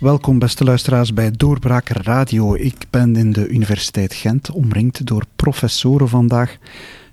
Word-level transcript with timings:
Welkom 0.00 0.38
beste 0.38 0.64
luisteraars 0.64 1.12
bij 1.12 1.30
Doorbraker 1.30 2.02
Radio. 2.02 2.54
Ik 2.54 2.76
ben 2.90 3.16
in 3.16 3.32
de 3.32 3.48
Universiteit 3.48 4.14
Gent 4.14 4.50
omringd 4.50 5.06
door 5.06 5.24
professoren 5.36 6.08
vandaag. 6.08 6.56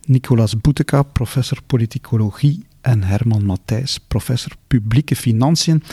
Nicolas 0.06 0.62
Boeteka, 0.62 1.04
professor 1.04 1.58
politicologie 1.66 2.66
en 2.82 3.04
Herman 3.04 3.46
Matthijs, 3.46 3.98
professor 3.98 4.52
publieke 4.68 5.16
financiën. 5.16 5.84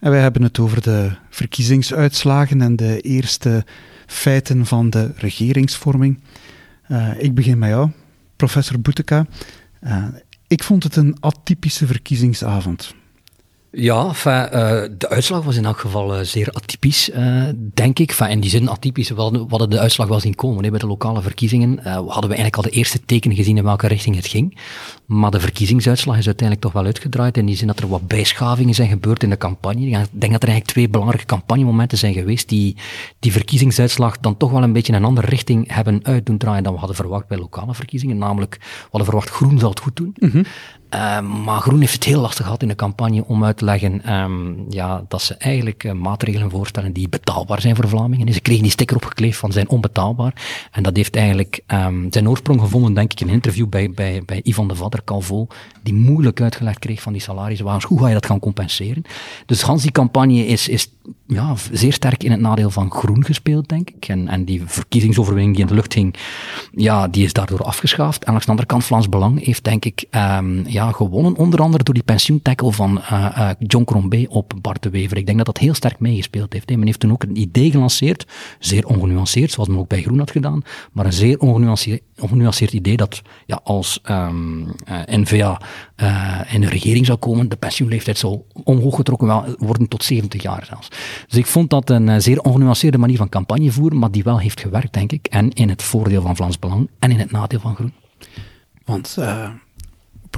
En 0.00 0.10
wij 0.10 0.20
hebben 0.20 0.42
het 0.42 0.58
over 0.58 0.82
de 0.82 1.12
verkiezingsuitslagen 1.30 2.62
en 2.62 2.76
de 2.76 3.00
eerste 3.00 3.64
feiten 4.06 4.66
van 4.66 4.90
de 4.90 5.12
regeringsvorming. 5.16 6.20
Uh, 6.88 7.22
ik 7.22 7.34
begin 7.34 7.58
met 7.58 7.68
jou, 7.68 7.90
professor 8.36 8.80
Boeteka. 8.80 9.26
Uh, 9.84 10.04
ik 10.46 10.62
vond 10.62 10.82
het 10.82 10.96
een 10.96 11.16
atypische 11.20 11.86
verkiezingsavond. 11.86 12.94
Ja, 13.70 14.06
uh, 14.06 14.12
de 14.98 15.08
uitslag 15.08 15.44
was 15.44 15.56
in 15.56 15.64
elk 15.64 15.78
geval 15.78 16.18
uh, 16.18 16.24
zeer 16.24 16.48
atypisch, 16.52 17.10
uh, 17.10 17.48
denk 17.74 17.98
ik. 17.98 18.12
In 18.12 18.40
die 18.40 18.50
zin 18.50 18.68
atypisch, 18.68 19.08
we 19.08 19.20
hadden, 19.20 19.70
de 19.70 19.78
uitslag 19.78 20.08
wel 20.08 20.20
zien 20.20 20.34
komen 20.34 20.70
bij 20.70 20.78
de 20.78 20.86
lokale 20.86 21.22
verkiezingen. 21.22 21.78
hadden 21.82 22.30
we 22.30 22.36
eigenlijk 22.36 22.56
al 22.56 22.62
de 22.62 22.70
eerste 22.70 23.00
tekenen 23.04 23.36
gezien 23.36 23.56
in 23.56 23.64
welke 23.64 23.86
richting 23.86 24.16
het 24.16 24.26
ging. 24.26 24.58
Maar 25.06 25.30
de 25.30 25.40
verkiezingsuitslag 25.40 26.18
is 26.18 26.26
uiteindelijk 26.26 26.66
toch 26.66 26.72
wel 26.76 26.84
uitgedraaid 26.84 27.36
in 27.36 27.46
die 27.46 27.56
zin 27.56 27.66
dat 27.66 27.78
er 27.78 27.88
wat 27.88 28.06
bijschavingen 28.06 28.74
zijn 28.74 28.88
gebeurd 28.88 29.22
in 29.22 29.30
de 29.30 29.36
campagne. 29.36 29.86
Ik 29.86 29.92
denk 29.92 30.32
dat 30.32 30.42
er 30.42 30.48
eigenlijk 30.48 30.66
twee 30.66 30.88
belangrijke 30.88 31.26
campagnemomenten 31.26 31.98
zijn 31.98 32.12
geweest 32.12 32.48
die 32.48 32.76
die 33.18 33.32
verkiezingsuitslag 33.32 34.18
dan 34.18 34.36
toch 34.36 34.50
wel 34.50 34.62
een 34.62 34.72
beetje 34.72 34.92
in 34.92 34.98
een 34.98 35.04
andere 35.04 35.26
richting 35.26 35.74
hebben 35.74 36.00
uit 36.02 36.26
doen 36.26 36.38
draaien 36.38 36.62
dan 36.62 36.72
we 36.72 36.78
hadden 36.78 36.96
verwacht 36.96 37.28
bij 37.28 37.38
lokale 37.38 37.74
verkiezingen. 37.74 38.18
Namelijk, 38.18 38.56
we 38.60 38.88
hadden 38.90 39.04
verwacht 39.04 39.28
Groen 39.30 39.58
zal 39.58 39.70
het 39.70 39.80
goed 39.80 39.96
doen. 39.96 40.14
-hmm. 40.18 40.44
Uh, 40.94 41.20
maar 41.20 41.60
Groen 41.60 41.80
heeft 41.80 41.92
het 41.92 42.04
heel 42.04 42.20
lastig 42.20 42.44
gehad 42.44 42.62
in 42.62 42.68
de 42.68 42.74
campagne 42.74 43.24
om 43.26 43.44
uit 43.44 43.56
te 43.56 43.64
leggen 43.64 44.14
um, 44.14 44.66
ja, 44.68 45.04
dat 45.08 45.22
ze 45.22 45.34
eigenlijk 45.34 45.84
uh, 45.84 45.92
maatregelen 45.92 46.50
voorstellen 46.50 46.92
die 46.92 47.08
betaalbaar 47.08 47.60
zijn 47.60 47.76
voor 47.76 47.88
Vlamingen. 47.88 48.32
Ze 48.32 48.40
kregen 48.40 48.62
die 48.62 48.72
sticker 48.72 48.96
opgekleefd 48.96 49.38
van 49.38 49.52
zijn 49.52 49.68
onbetaalbaar. 49.68 50.32
En 50.72 50.82
dat 50.82 50.96
heeft 50.96 51.16
eigenlijk 51.16 51.60
um, 51.66 52.06
zijn 52.10 52.28
oorsprong 52.28 52.60
gevonden, 52.60 52.94
denk 52.94 53.12
ik, 53.12 53.20
in 53.20 53.28
een 53.28 53.34
interview 53.34 53.68
bij, 53.68 53.90
bij, 53.90 54.22
bij 54.26 54.40
Ivan 54.42 54.68
de 54.68 54.74
Vadder 54.74 55.04
Calvo, 55.04 55.46
die 55.82 55.94
moeilijk 55.94 56.40
uitgelegd 56.40 56.78
kreeg 56.78 57.02
van 57.02 57.12
die 57.12 57.22
salarissen. 57.22 57.66
Hoe 57.86 58.00
ga 58.00 58.08
je 58.08 58.14
dat 58.14 58.26
gaan 58.26 58.38
compenseren? 58.38 59.02
Dus 59.46 59.62
Hans, 59.62 59.82
die 59.82 59.92
campagne 59.92 60.46
is, 60.46 60.68
is 60.68 60.92
ja, 61.26 61.54
zeer 61.72 61.92
sterk 61.92 62.24
in 62.24 62.30
het 62.30 62.40
nadeel 62.40 62.70
van 62.70 62.90
Groen 62.90 63.24
gespeeld, 63.24 63.68
denk 63.68 63.90
ik. 63.90 64.08
En, 64.08 64.28
en 64.28 64.44
die 64.44 64.62
verkiezingsoverwinning 64.66 65.54
die 65.54 65.62
in 65.62 65.68
de 65.68 65.74
lucht 65.74 65.92
hing, 65.92 66.14
ja, 66.72 67.08
die 67.08 67.24
is 67.24 67.32
daardoor 67.32 67.62
afgeschaft. 67.62 68.24
En 68.24 68.32
aan 68.32 68.38
de 68.38 68.46
andere 68.46 68.66
kant, 68.66 68.84
Vlaams 68.84 69.08
Belang 69.08 69.44
heeft, 69.44 69.64
denk 69.64 69.84
ik, 69.84 70.04
ja, 70.78 70.92
gewonnen. 70.92 71.36
Onder 71.36 71.60
andere 71.60 71.84
door 71.84 71.94
die 71.94 72.02
pensioentackle 72.02 72.72
van 72.72 72.98
uh, 72.98 73.36
uh, 73.38 73.50
John 73.58 73.84
Crombé 73.84 74.26
op 74.28 74.52
Bart 74.60 74.82
de 74.82 74.90
Wever. 74.90 75.16
Ik 75.16 75.26
denk 75.26 75.36
dat 75.36 75.46
dat 75.46 75.58
heel 75.58 75.74
sterk 75.74 76.00
meegespeeld 76.00 76.52
heeft. 76.52 76.68
Hè. 76.68 76.76
Men 76.76 76.86
heeft 76.86 77.00
toen 77.00 77.12
ook 77.12 77.22
een 77.22 77.36
idee 77.36 77.70
gelanceerd, 77.70 78.26
zeer 78.58 78.86
ongenuanceerd, 78.86 79.50
zoals 79.50 79.68
men 79.68 79.78
ook 79.78 79.88
bij 79.88 80.02
Groen 80.02 80.18
had 80.18 80.30
gedaan, 80.30 80.62
maar 80.92 81.06
een 81.06 81.12
zeer 81.12 81.38
ongenuanceerd, 81.38 82.02
ongenuanceerd 82.18 82.72
idee 82.72 82.96
dat 82.96 83.22
ja, 83.46 83.60
als 83.64 84.00
um, 84.10 84.64
uh, 84.64 85.00
N-VA 85.06 85.60
in 86.50 86.60
de 86.60 86.68
regering 86.68 87.06
zou 87.06 87.18
komen, 87.18 87.48
de 87.48 87.56
pensioenleeftijd 87.56 88.18
zou 88.18 88.40
omhoog 88.64 88.96
getrokken 88.96 89.56
worden 89.58 89.88
tot 89.88 90.04
70 90.04 90.42
jaar 90.42 90.64
zelfs. 90.64 90.88
Dus 91.28 91.38
ik 91.38 91.46
vond 91.46 91.70
dat 91.70 91.90
een 91.90 92.22
zeer 92.22 92.40
ongenuanceerde 92.40 92.98
manier 92.98 93.16
van 93.16 93.28
campagne 93.28 93.72
voeren, 93.72 93.98
maar 93.98 94.10
die 94.10 94.22
wel 94.22 94.38
heeft 94.38 94.60
gewerkt, 94.60 94.92
denk 94.92 95.12
ik. 95.12 95.26
En 95.26 95.50
in 95.50 95.68
het 95.68 95.82
voordeel 95.82 96.22
van 96.22 96.36
Vlaams 96.36 96.58
Belang 96.58 96.90
en 96.98 97.10
in 97.10 97.18
het 97.18 97.30
nadeel 97.30 97.60
van 97.60 97.74
Groen. 97.74 97.92
Want 98.84 99.16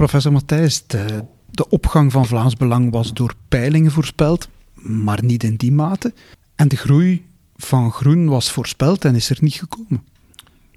professor 0.01 0.31
Matthijs, 0.31 0.87
de, 0.87 1.23
de 1.51 1.69
opgang 1.69 2.11
van 2.11 2.25
Vlaams 2.25 2.55
Belang 2.55 2.91
was 2.91 3.13
door 3.13 3.33
peilingen 3.47 3.91
voorspeld, 3.91 4.49
maar 4.73 5.23
niet 5.23 5.43
in 5.43 5.55
die 5.55 5.71
mate. 5.71 6.13
En 6.55 6.67
de 6.67 6.75
groei 6.75 7.25
van 7.55 7.91
groen 7.91 8.29
was 8.29 8.51
voorspeld 8.51 9.05
en 9.05 9.15
is 9.15 9.29
er 9.29 9.37
niet 9.41 9.53
gekomen. 9.53 10.03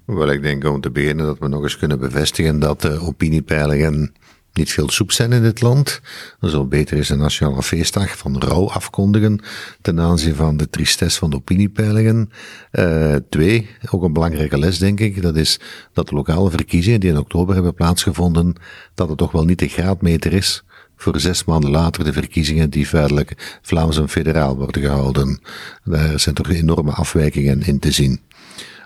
Wel, 0.05 0.31
ik 0.31 0.41
denk 0.41 0.63
om 0.63 0.81
te 0.81 0.91
beginnen 0.91 1.25
dat 1.25 1.39
we 1.39 1.47
nog 1.47 1.63
eens 1.63 1.77
kunnen 1.77 1.99
bevestigen 1.99 2.59
dat 2.59 2.81
de 2.81 2.99
opiniepeilingen 2.99 4.13
niet 4.57 4.71
veel 4.71 4.89
soep 4.89 5.11
zijn 5.11 5.31
in 5.31 5.41
dit 5.41 5.61
land. 5.61 6.01
Zal 6.39 6.67
beter 6.67 6.97
is 6.97 7.09
een 7.09 7.17
nationale 7.17 7.63
feestdag 7.63 8.17
van 8.17 8.39
rouw 8.39 8.69
afkondigen 8.69 9.39
ten 9.81 9.99
aanzien 9.99 10.35
van 10.35 10.57
de 10.57 10.69
tristesse 10.69 11.19
van 11.19 11.29
de 11.29 11.35
opiniepeilingen. 11.35 12.29
Uh, 12.71 13.15
twee, 13.29 13.69
ook 13.91 14.03
een 14.03 14.13
belangrijke 14.13 14.57
les 14.57 14.77
denk 14.77 14.99
ik, 14.99 15.21
dat 15.21 15.35
is 15.35 15.59
dat 15.93 16.09
de 16.09 16.15
lokale 16.15 16.49
verkiezingen 16.49 16.99
die 16.99 17.09
in 17.09 17.17
oktober 17.17 17.53
hebben 17.53 17.73
plaatsgevonden, 17.73 18.55
dat 18.93 19.09
het 19.09 19.17
toch 19.17 19.31
wel 19.31 19.45
niet 19.45 19.59
de 19.59 19.67
graadmeter 19.67 20.33
is 20.33 20.63
voor 20.95 21.19
zes 21.19 21.43
maanden 21.43 21.69
later 21.69 22.03
de 22.03 22.13
verkiezingen 22.13 22.69
die 22.69 22.85
feitelijk 22.85 23.59
Vlaams 23.61 23.97
en 23.97 24.09
federaal 24.09 24.57
worden 24.57 24.81
gehouden. 24.81 25.39
Daar 25.83 26.19
zijn 26.19 26.35
toch 26.35 26.49
enorme 26.49 26.91
afwijkingen 26.91 27.61
in 27.61 27.79
te 27.79 27.91
zien. 27.91 28.19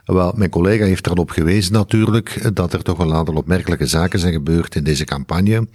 Wel, 0.05 0.33
mijn 0.35 0.49
collega 0.49 0.85
heeft 0.85 1.05
er 1.05 1.11
al 1.11 1.21
op 1.21 1.29
gewezen 1.29 1.73
natuurlijk, 1.73 2.55
dat 2.55 2.73
er 2.73 2.83
toch 2.83 2.99
een 2.99 3.13
aantal 3.13 3.35
opmerkelijke 3.35 3.85
zaken 3.85 4.19
zijn 4.19 4.33
gebeurd 4.33 4.75
in 4.75 4.83
deze 4.83 5.05
campagne. 5.05 5.67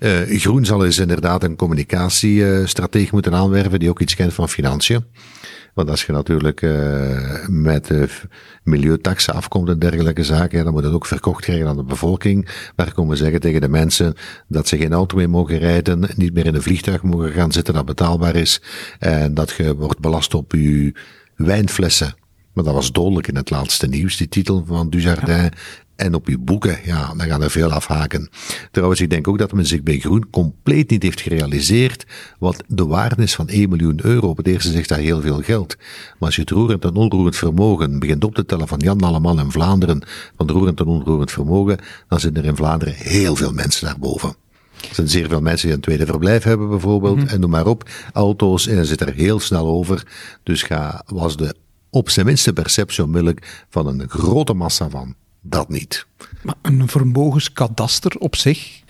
Uh, 0.00 0.40
Groen 0.40 0.64
zal 0.64 0.84
eens 0.84 0.98
inderdaad 0.98 1.42
een 1.42 1.56
communicatiestratege 1.56 3.08
moeten 3.12 3.34
aanwerven 3.34 3.78
die 3.78 3.88
ook 3.88 4.00
iets 4.00 4.14
kent 4.14 4.34
van 4.34 4.48
financiën. 4.48 5.04
Want 5.74 5.90
als 5.90 6.04
je 6.04 6.12
natuurlijk 6.12 6.62
uh, 6.62 7.48
met 7.48 7.90
uh, 7.90 8.02
milieutaxen 8.62 9.34
afkomt 9.34 9.68
en 9.68 9.78
dergelijke 9.78 10.24
zaken, 10.24 10.64
dan 10.64 10.72
moet 10.72 10.84
het 10.84 10.92
ook 10.92 11.06
verkocht 11.06 11.42
krijgen 11.42 11.66
aan 11.66 11.76
de 11.76 11.84
bevolking. 11.84 12.48
Waar 12.76 12.92
komen 12.92 13.16
zeggen 13.16 13.40
tegen 13.40 13.60
de 13.60 13.68
mensen 13.68 14.14
dat 14.48 14.68
ze 14.68 14.76
geen 14.76 14.92
auto 14.92 15.16
meer 15.16 15.30
mogen 15.30 15.58
rijden, 15.58 16.08
niet 16.14 16.34
meer 16.34 16.46
in 16.46 16.54
een 16.54 16.62
vliegtuig 16.62 17.02
mogen 17.02 17.32
gaan 17.32 17.52
zitten 17.52 17.74
dat 17.74 17.84
betaalbaar 17.84 18.36
is, 18.36 18.62
en 18.98 19.34
dat 19.34 19.50
je 19.50 19.74
wordt 19.74 20.00
belast 20.00 20.34
op 20.34 20.52
je 20.52 20.94
wijnflessen 21.36 22.14
maar 22.56 22.64
dat 22.64 22.74
was 22.74 22.92
dodelijk 22.92 23.28
in 23.28 23.36
het 23.36 23.50
laatste 23.50 23.86
nieuws, 23.86 24.16
die 24.16 24.28
titel 24.28 24.64
van 24.66 24.90
Dujardin. 24.90 25.52
En 25.96 26.14
op 26.14 26.26
uw 26.26 26.38
boeken, 26.38 26.78
ja, 26.84 27.14
dan 27.16 27.26
gaan 27.26 27.42
er 27.42 27.50
veel 27.50 27.72
afhaken. 27.72 28.28
Trouwens, 28.70 29.00
ik 29.00 29.10
denk 29.10 29.28
ook 29.28 29.38
dat 29.38 29.52
men 29.52 29.66
zich 29.66 29.82
bij 29.82 29.98
Groen 29.98 30.30
compleet 30.30 30.90
niet 30.90 31.02
heeft 31.02 31.20
gerealiseerd 31.20 32.06
wat 32.38 32.64
de 32.66 32.86
waarde 32.86 33.22
is 33.22 33.34
van 33.34 33.48
1 33.48 33.68
miljoen 33.68 33.98
euro. 34.02 34.28
Op 34.28 34.36
het 34.36 34.46
eerste 34.46 34.70
zegt 34.70 34.88
dat 34.88 34.98
heel 34.98 35.20
veel 35.20 35.42
geld. 35.42 35.76
Maar 35.78 36.16
als 36.18 36.34
je 36.34 36.40
het 36.40 36.50
roerend 36.50 36.84
en 36.84 36.94
onroerend 36.94 37.36
vermogen 37.36 37.98
begint 37.98 38.24
op 38.24 38.34
te 38.34 38.44
tellen 38.44 38.68
van 38.68 38.78
Jan 38.78 39.00
Alleman 39.00 39.40
in 39.40 39.50
Vlaanderen, 39.50 40.06
van 40.36 40.50
roerend 40.50 40.80
en 40.80 40.86
onroerend 40.86 41.30
vermogen, 41.30 41.78
dan 42.08 42.20
zijn 42.20 42.36
er 42.36 42.44
in 42.44 42.56
Vlaanderen 42.56 42.94
heel 42.94 43.36
veel 43.36 43.52
mensen 43.52 43.86
daarboven. 43.86 44.34
Er 44.88 44.94
zijn 44.94 45.08
zeer 45.08 45.28
veel 45.28 45.40
mensen 45.40 45.66
die 45.66 45.76
een 45.76 45.82
tweede 45.82 46.06
verblijf 46.06 46.42
hebben 46.42 46.68
bijvoorbeeld, 46.68 47.16
mhm. 47.16 47.26
en 47.26 47.40
noem 47.40 47.50
maar 47.50 47.66
op. 47.66 47.88
Auto's, 48.12 48.66
en 48.66 48.76
dan 48.76 48.84
zit 48.84 49.00
er 49.00 49.14
heel 49.14 49.40
snel 49.40 49.66
over. 49.66 50.06
Dus 50.42 50.62
ga, 50.62 51.02
was 51.06 51.36
de 51.36 51.54
op 51.96 52.10
zijn 52.10 52.26
minste 52.26 52.52
perceptie 52.52 53.04
onmiddellijk 53.04 53.64
van 53.68 53.86
een 53.86 54.08
grote 54.08 54.52
massa 54.52 54.88
van. 54.88 55.14
Dat 55.40 55.68
niet. 55.68 56.06
Maar 56.42 56.54
een 56.62 56.88
vermogenskadaster 56.88 58.16
op 58.18 58.36
zich, 58.36 58.82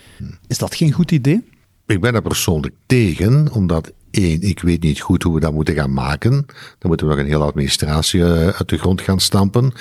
is 0.47 0.59
dat 0.59 0.75
geen 0.75 0.93
goed 0.93 1.11
idee? 1.11 1.45
Ik 1.87 2.01
ben 2.01 2.15
er 2.15 2.23
persoonlijk 2.23 2.75
tegen, 2.87 3.53
omdat 3.53 3.93
één, 4.11 4.41
ik 4.41 4.61
weet 4.61 4.83
niet 4.83 5.01
goed 5.01 5.23
hoe 5.23 5.35
we 5.35 5.41
dat 5.41 5.53
moeten 5.53 5.75
gaan 5.75 5.93
maken. 5.93 6.47
Dan 6.79 6.89
moeten 6.89 7.07
we 7.07 7.13
nog 7.13 7.23
een 7.23 7.31
hele 7.31 7.45
administratie 7.45 8.25
eh, 8.25 8.49
uit 8.49 8.69
de 8.69 8.79
grond 8.79 9.01
gaan 9.01 9.21
stampen. 9.21 9.73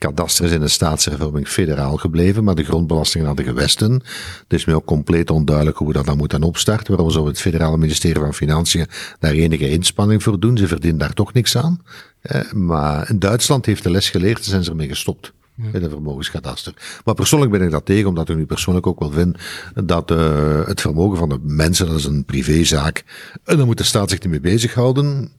Kadaster 0.00 0.44
is 0.44 0.52
in 0.52 0.60
de 0.60 0.68
staatshervorming 0.68 1.48
federaal 1.48 1.96
gebleven, 1.96 2.44
maar 2.44 2.54
de 2.54 2.64
grondbelastingen 2.64 3.28
aan 3.28 3.36
de 3.36 3.44
gewesten. 3.44 3.92
Het 3.92 4.52
is 4.52 4.64
mij 4.64 4.74
ook 4.74 4.84
compleet 4.84 5.30
onduidelijk 5.30 5.76
hoe 5.76 5.86
we 5.86 5.92
dat 5.92 6.06
dan 6.06 6.16
moeten 6.16 6.42
opstarten. 6.42 6.92
Waarom 6.94 7.10
zou 7.10 7.26
het 7.26 7.40
federale 7.40 7.76
ministerie 7.76 8.22
van 8.22 8.34
Financiën 8.34 8.86
daar 9.18 9.32
enige 9.32 9.70
inspanning 9.70 10.22
voor 10.22 10.40
doen? 10.40 10.56
Ze 10.56 10.68
verdienen 10.68 10.98
daar 10.98 11.12
toch 11.12 11.32
niks 11.32 11.56
aan. 11.56 11.80
Eh, 12.20 12.52
maar 12.52 13.12
Duitsland 13.18 13.66
heeft 13.66 13.82
de 13.82 13.90
les 13.90 14.10
geleerd, 14.10 14.44
ze 14.44 14.50
zijn 14.50 14.64
ermee 14.64 14.88
gestopt. 14.88 15.32
In 15.72 15.80
de 15.80 15.88
vermogenskadaster. 15.88 17.00
Maar 17.04 17.14
persoonlijk 17.14 17.50
ben 17.50 17.62
ik 17.62 17.70
dat 17.70 17.86
tegen, 17.86 18.08
omdat 18.08 18.28
ik 18.28 18.36
nu 18.36 18.46
persoonlijk 18.46 18.86
ook 18.86 18.98
wel 18.98 19.10
vind 19.10 19.38
dat 19.84 20.10
uh, 20.10 20.66
het 20.66 20.80
vermogen 20.80 21.18
van 21.18 21.28
de 21.28 21.38
mensen, 21.42 21.86
dat 21.86 21.98
is 21.98 22.04
een 22.04 22.24
privézaak, 22.24 23.04
en 23.44 23.56
daar 23.56 23.66
moet 23.66 23.78
de 23.78 23.84
staat 23.84 24.10
zich 24.10 24.20
niet 24.20 24.30
mee 24.30 24.40
bezighouden. 24.40 25.32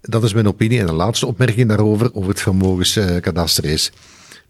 Dat 0.00 0.24
is 0.24 0.32
mijn 0.32 0.48
opinie. 0.48 0.80
En 0.80 0.86
de 0.86 0.92
laatste 0.92 1.26
opmerking 1.26 1.68
daarover, 1.68 2.14
over 2.14 2.30
het 2.30 2.40
vermogenskadaster 2.40 3.64
is, 3.64 3.92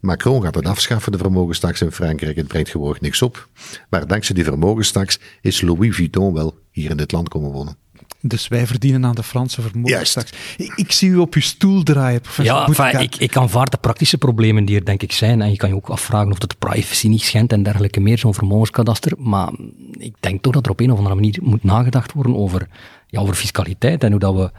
Macron 0.00 0.42
gaat 0.42 0.54
het 0.54 0.66
afschaffen, 0.66 1.12
de 1.12 1.18
vermogenstaks 1.18 1.80
in 1.80 1.92
Frankrijk. 1.92 2.36
Het 2.36 2.48
brengt 2.48 2.70
gewoon 2.70 2.96
niks 3.00 3.22
op. 3.22 3.48
Maar 3.90 4.06
dankzij 4.06 4.34
die 4.34 4.44
vermogenstaks 4.44 5.18
is 5.40 5.60
Louis 5.60 5.96
Vuitton 5.96 6.34
wel 6.34 6.58
hier 6.70 6.90
in 6.90 6.96
dit 6.96 7.12
land 7.12 7.28
komen 7.28 7.50
wonen. 7.50 7.76
Dus 8.20 8.48
wij 8.48 8.66
verdienen 8.66 9.04
aan 9.04 9.14
de 9.14 9.22
Franse 9.22 9.62
vermogenstaks. 9.62 10.32
Ik, 10.56 10.72
ik, 10.76 10.92
zie 10.92 11.10
u 11.10 11.16
op 11.16 11.34
uw 11.34 11.40
stoel 11.40 11.82
draaien, 11.82 12.20
professor 12.20 12.56
Ja, 12.56 12.66
enfin, 12.66 13.00
ik, 13.00 13.16
ik 13.16 13.36
aanvaard 13.36 13.70
de 13.70 13.76
praktische 13.76 14.18
problemen 14.18 14.64
die 14.64 14.76
er 14.76 14.84
denk 14.84 15.02
ik 15.02 15.12
zijn. 15.12 15.42
En 15.42 15.50
je 15.50 15.56
kan 15.56 15.68
je 15.68 15.74
ook 15.74 15.88
afvragen 15.88 16.30
of 16.30 16.40
het 16.40 16.50
de 16.50 16.56
privacy 16.58 17.08
niet 17.08 17.22
schendt 17.22 17.52
en 17.52 17.62
dergelijke 17.62 18.00
meer, 18.00 18.18
zo'n 18.18 18.34
vermogenskadaster. 18.34 19.12
Maar 19.18 19.52
ik 19.98 20.14
denk 20.20 20.42
toch 20.42 20.52
dat 20.52 20.64
er 20.64 20.70
op 20.70 20.80
een 20.80 20.90
of 20.90 20.96
andere 20.96 21.14
manier 21.14 21.38
moet 21.42 21.64
nagedacht 21.64 22.12
worden 22.12 22.36
over, 22.36 22.68
ja, 23.06 23.20
over 23.20 23.34
fiscaliteit 23.34 24.04
en 24.04 24.10
hoe 24.10 24.20
dat 24.20 24.34
we 24.34 24.50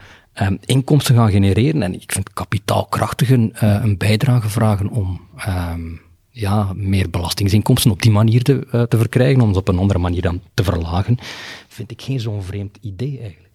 um, 0.43 0.57
inkomsten 0.65 1.15
gaan 1.15 1.31
genereren. 1.31 1.83
En 1.83 1.93
ik 1.93 2.11
vind 2.11 2.33
kapitaalkrachtigen 2.33 3.51
uh, 3.53 3.79
een 3.81 3.97
bijdrage 3.97 4.49
vragen 4.49 4.89
om... 4.89 5.21
Um, 5.47 6.01
ja, 6.31 6.73
meer 6.75 7.09
belastingsinkomsten 7.09 7.91
op 7.91 8.01
die 8.01 8.11
manier 8.11 8.43
te, 8.43 8.67
uh, 8.71 8.81
te 8.81 8.97
verkrijgen, 8.97 9.41
om 9.41 9.53
ze 9.53 9.59
op 9.59 9.67
een 9.67 9.77
andere 9.77 9.99
manier 9.99 10.21
dan 10.21 10.41
te 10.53 10.63
verlagen, 10.63 11.17
vind 11.67 11.91
ik 11.91 12.01
geen 12.01 12.19
zo'n 12.19 12.43
vreemd 12.43 12.77
idee 12.81 13.19
eigenlijk. 13.19 13.48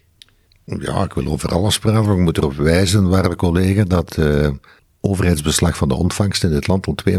Ja, 0.64 1.02
ik 1.02 1.12
wil 1.12 1.26
over 1.26 1.48
alles 1.48 1.78
praten. 1.78 2.12
Ik 2.12 2.18
moet 2.18 2.36
erop 2.36 2.54
wijzen, 2.54 3.08
waarde 3.08 3.36
collega, 3.36 3.84
dat 3.84 4.16
uh, 4.16 4.48
overheidsbeslag 5.00 5.76
van 5.76 5.88
de 5.88 5.94
ontvangst 5.94 6.44
in 6.44 6.50
dit 6.50 6.66
land 6.66 6.86
al 6.86 6.94
52% 7.10 7.14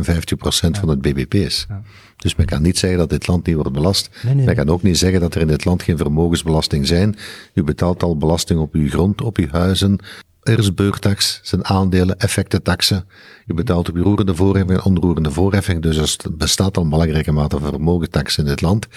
van 0.71 0.89
het 0.89 1.01
BBP 1.01 1.33
is. 1.33 1.65
Ja. 1.69 1.81
Dus 2.17 2.35
men 2.35 2.45
kan 2.45 2.61
niet 2.61 2.77
zeggen 2.77 2.99
dat 2.99 3.09
dit 3.09 3.27
land 3.27 3.45
niet 3.45 3.55
wordt 3.55 3.71
belast. 3.71 4.09
men 4.35 4.55
kan 4.55 4.69
ook 4.69 4.81
niet 4.81 4.97
zeggen 4.97 5.19
dat 5.19 5.35
er 5.35 5.41
in 5.41 5.47
dit 5.47 5.65
land 5.65 5.83
geen 5.83 5.97
vermogensbelasting 5.97 6.87
zijn. 6.87 7.15
U 7.53 7.63
betaalt 7.63 8.03
al 8.03 8.17
belasting 8.17 8.59
op 8.59 8.73
uw 8.73 8.89
grond, 8.89 9.21
op 9.21 9.37
uw 9.37 9.49
huizen. 9.51 9.99
Er 10.45 10.59
is 10.59 11.39
zijn 11.41 11.65
aandelen, 11.65 12.19
effectentaxen. 12.19 13.07
Je 13.45 13.53
betaalt 13.53 13.89
op 13.89 13.95
je 13.95 14.01
roerende 14.01 14.35
voorheffing 14.35 14.79
en 14.79 14.83
onroerende 14.83 15.31
voorheffing. 15.31 15.81
Dus 15.81 16.17
er 16.17 16.37
bestaat 16.37 16.77
al 16.77 16.83
een 16.83 16.89
belangrijke 16.89 17.31
mate 17.31 17.59
van 17.59 17.69
vermogentax 17.69 18.37
in 18.37 18.45
dit 18.45 18.61
land. 18.61 18.87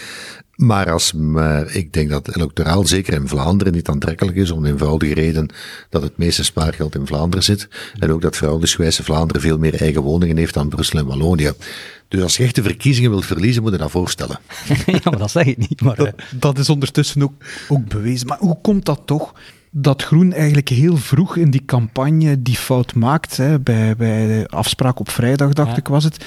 Maar 0.54 0.92
als, 0.92 1.12
maar 1.12 1.74
ik 1.74 1.92
denk 1.92 2.10
dat 2.10 2.36
electoraal, 2.36 2.86
zeker 2.86 3.14
in 3.14 3.28
Vlaanderen, 3.28 3.72
niet 3.72 3.88
aantrekkelijk 3.88 4.36
is 4.36 4.50
om 4.50 4.62
de 4.62 4.68
eenvoudige 4.68 5.14
reden 5.14 5.48
dat 5.90 6.02
het 6.02 6.16
meeste 6.16 6.44
spaargeld 6.44 6.94
in 6.94 7.06
Vlaanderen 7.06 7.44
zit. 7.44 7.68
En 7.98 8.12
ook 8.12 8.22
dat 8.22 8.36
Schwijse 8.62 9.04
Vlaanderen 9.04 9.42
veel 9.42 9.58
meer 9.58 9.80
eigen 9.80 10.02
woningen 10.02 10.36
heeft 10.36 10.54
dan 10.54 10.68
Brussel 10.68 10.98
en 10.98 11.06
Wallonië. 11.06 11.52
Dus 12.08 12.22
als 12.22 12.36
je 12.36 12.44
echt 12.44 12.54
de 12.54 12.62
verkiezingen 12.62 13.10
wilt 13.10 13.26
verliezen, 13.26 13.62
moet 13.62 13.72
je 13.72 13.78
dat 13.78 13.90
voorstellen. 13.90 14.40
ja, 14.86 15.00
maar 15.02 15.18
dat 15.18 15.30
zeg 15.30 15.46
ik 15.46 15.68
niet. 15.68 15.80
Maar, 15.80 15.96
dat, 15.96 16.06
eh. 16.06 16.12
dat 16.34 16.58
is 16.58 16.68
ondertussen 16.68 17.22
ook, 17.22 17.32
ook 17.68 17.88
bewezen. 17.88 18.26
Maar 18.26 18.38
hoe 18.38 18.60
komt 18.60 18.84
dat 18.84 19.02
toch? 19.04 19.34
Dat 19.70 20.02
Groen 20.02 20.32
eigenlijk 20.32 20.68
heel 20.68 20.96
vroeg 20.96 21.36
in 21.36 21.50
die 21.50 21.64
campagne 21.64 22.42
die 22.42 22.56
fout 22.56 22.94
maakt. 22.94 23.36
Hè, 23.36 23.60
bij, 23.60 23.96
bij 23.96 24.26
de 24.26 24.48
afspraak 24.48 25.00
op 25.00 25.10
vrijdag, 25.10 25.52
dacht 25.52 25.76
ik, 25.76 25.88
was 25.88 26.04
het. 26.04 26.24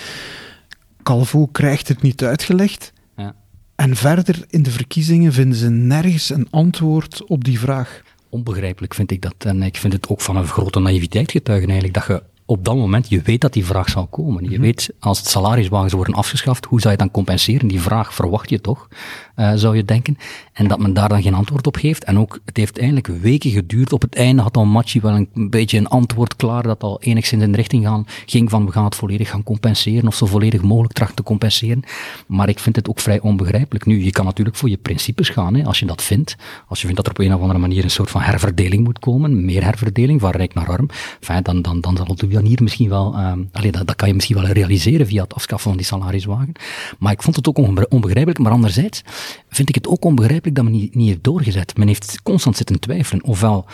Calvo 1.03 1.47
krijgt 1.47 1.87
het 1.87 2.01
niet 2.01 2.23
uitgelegd. 2.23 2.93
Ja. 3.15 3.35
En 3.75 3.95
verder 3.95 4.45
in 4.49 4.63
de 4.63 4.71
verkiezingen 4.71 5.33
vinden 5.33 5.57
ze 5.57 5.69
nergens 5.69 6.29
een 6.29 6.47
antwoord 6.49 7.25
op 7.25 7.43
die 7.43 7.59
vraag. 7.59 8.01
Onbegrijpelijk 8.29 8.93
vind 8.93 9.11
ik 9.11 9.21
dat. 9.21 9.35
En 9.37 9.63
ik 9.63 9.77
vind 9.77 9.93
het 9.93 10.07
ook 10.07 10.21
van 10.21 10.35
een 10.37 10.47
grote 10.47 10.79
naïviteit 10.79 11.31
getuigen 11.31 11.69
eigenlijk. 11.69 12.07
Dat 12.07 12.07
je 12.07 12.30
op 12.51 12.65
dat 12.65 12.75
moment, 12.75 13.09
je 13.09 13.21
weet 13.21 13.41
dat 13.41 13.53
die 13.53 13.65
vraag 13.65 13.89
zal 13.89 14.07
komen. 14.07 14.43
Je 14.43 14.49
mhm. 14.49 14.61
weet, 14.61 14.93
als 14.99 15.17
het 15.17 15.27
salariswagens 15.27 15.93
worden 15.93 16.15
afgeschaft, 16.15 16.65
hoe 16.65 16.79
zou 16.79 16.91
je 16.91 16.99
dan 16.99 17.11
compenseren? 17.11 17.67
Die 17.67 17.81
vraag 17.81 18.13
verwacht 18.13 18.49
je 18.49 18.61
toch, 18.61 18.87
uh, 19.35 19.51
zou 19.55 19.75
je 19.75 19.85
denken. 19.85 20.17
En 20.53 20.67
dat 20.67 20.79
men 20.79 20.93
daar 20.93 21.09
dan 21.09 21.21
geen 21.21 21.33
antwoord 21.33 21.67
op 21.67 21.75
geeft. 21.75 22.03
En 22.03 22.19
ook, 22.19 22.39
het 22.45 22.57
heeft 22.57 22.77
eigenlijk 22.77 23.07
weken 23.07 23.51
geduurd. 23.51 23.93
Op 23.93 24.01
het 24.01 24.15
einde 24.15 24.41
had 24.41 24.57
al 24.57 24.65
Machi 24.65 25.01
wel 25.01 25.15
een, 25.15 25.49
beetje 25.49 25.77
een 25.77 25.87
antwoord 25.87 26.35
klaar, 26.35 26.63
dat 26.63 26.83
al 26.83 27.01
enigszins 27.01 27.43
in 27.43 27.51
de 27.51 27.57
richting 27.57 27.85
gaan, 27.85 28.05
ging 28.25 28.49
van 28.49 28.65
we 28.65 28.71
gaan 28.71 28.83
het 28.83 28.95
volledig 28.95 29.29
gaan 29.29 29.43
compenseren, 29.43 30.07
of 30.07 30.15
zo 30.15 30.25
volledig 30.25 30.61
mogelijk 30.61 30.93
trachten 30.93 31.15
te 31.15 31.23
compenseren. 31.23 31.83
Maar 32.27 32.49
ik 32.49 32.59
vind 32.59 32.75
het 32.75 32.89
ook 32.89 32.99
vrij 32.99 33.19
onbegrijpelijk. 33.19 33.85
Nu, 33.85 34.03
je 34.03 34.11
kan 34.11 34.25
natuurlijk 34.25 34.57
voor 34.57 34.69
je 34.69 34.77
principes 34.77 35.29
gaan, 35.29 35.55
hè, 35.55 35.65
als 35.65 35.79
je 35.79 35.85
dat 35.85 36.01
vindt. 36.01 36.35
Als 36.67 36.79
je 36.79 36.85
vindt 36.85 37.03
dat 37.03 37.05
er 37.05 37.19
op 37.19 37.25
een 37.25 37.35
of 37.35 37.41
andere 37.41 37.59
manier 37.59 37.83
een 37.83 37.91
soort 37.91 38.09
van 38.09 38.21
herverdeling 38.21 38.83
moet 38.83 38.99
komen, 38.99 39.45
meer 39.45 39.63
herverdeling, 39.63 40.21
van 40.21 40.31
rijk 40.31 40.53
naar 40.53 40.69
arm, 40.69 40.89
enfin, 41.19 41.43
dan, 41.43 41.61
dan, 41.61 41.81
dan 41.81 41.97
zal 41.97 42.05
het 42.05 42.21
hier 42.45 42.63
misschien 42.63 42.89
wel, 42.89 43.15
uh, 43.15 43.33
dat, 43.71 43.87
dat 43.87 43.95
kan 43.95 44.07
je 44.07 44.13
misschien 44.13 44.35
wel 44.35 44.45
realiseren 44.45 45.07
via 45.07 45.23
het 45.23 45.33
afschaffen 45.33 45.69
van 45.69 45.77
die 45.77 45.87
salariswagen. 45.87 46.51
Maar 46.99 47.11
ik 47.11 47.21
vond 47.21 47.35
het 47.35 47.47
ook 47.47 47.57
onbegrijpelijk. 47.89 48.39
Maar 48.39 48.51
anderzijds 48.51 49.01
vind 49.49 49.69
ik 49.69 49.75
het 49.75 49.87
ook 49.87 50.05
onbegrijpelijk 50.05 50.55
dat 50.55 50.63
men 50.63 50.73
niet, 50.73 50.95
niet 50.95 51.07
heeft 51.07 51.23
doorgezet. 51.23 51.77
Men 51.77 51.87
heeft 51.87 52.21
constant 52.23 52.57
zitten 52.57 52.79
twijfelen. 52.79 53.23
Ofwel 53.23 53.65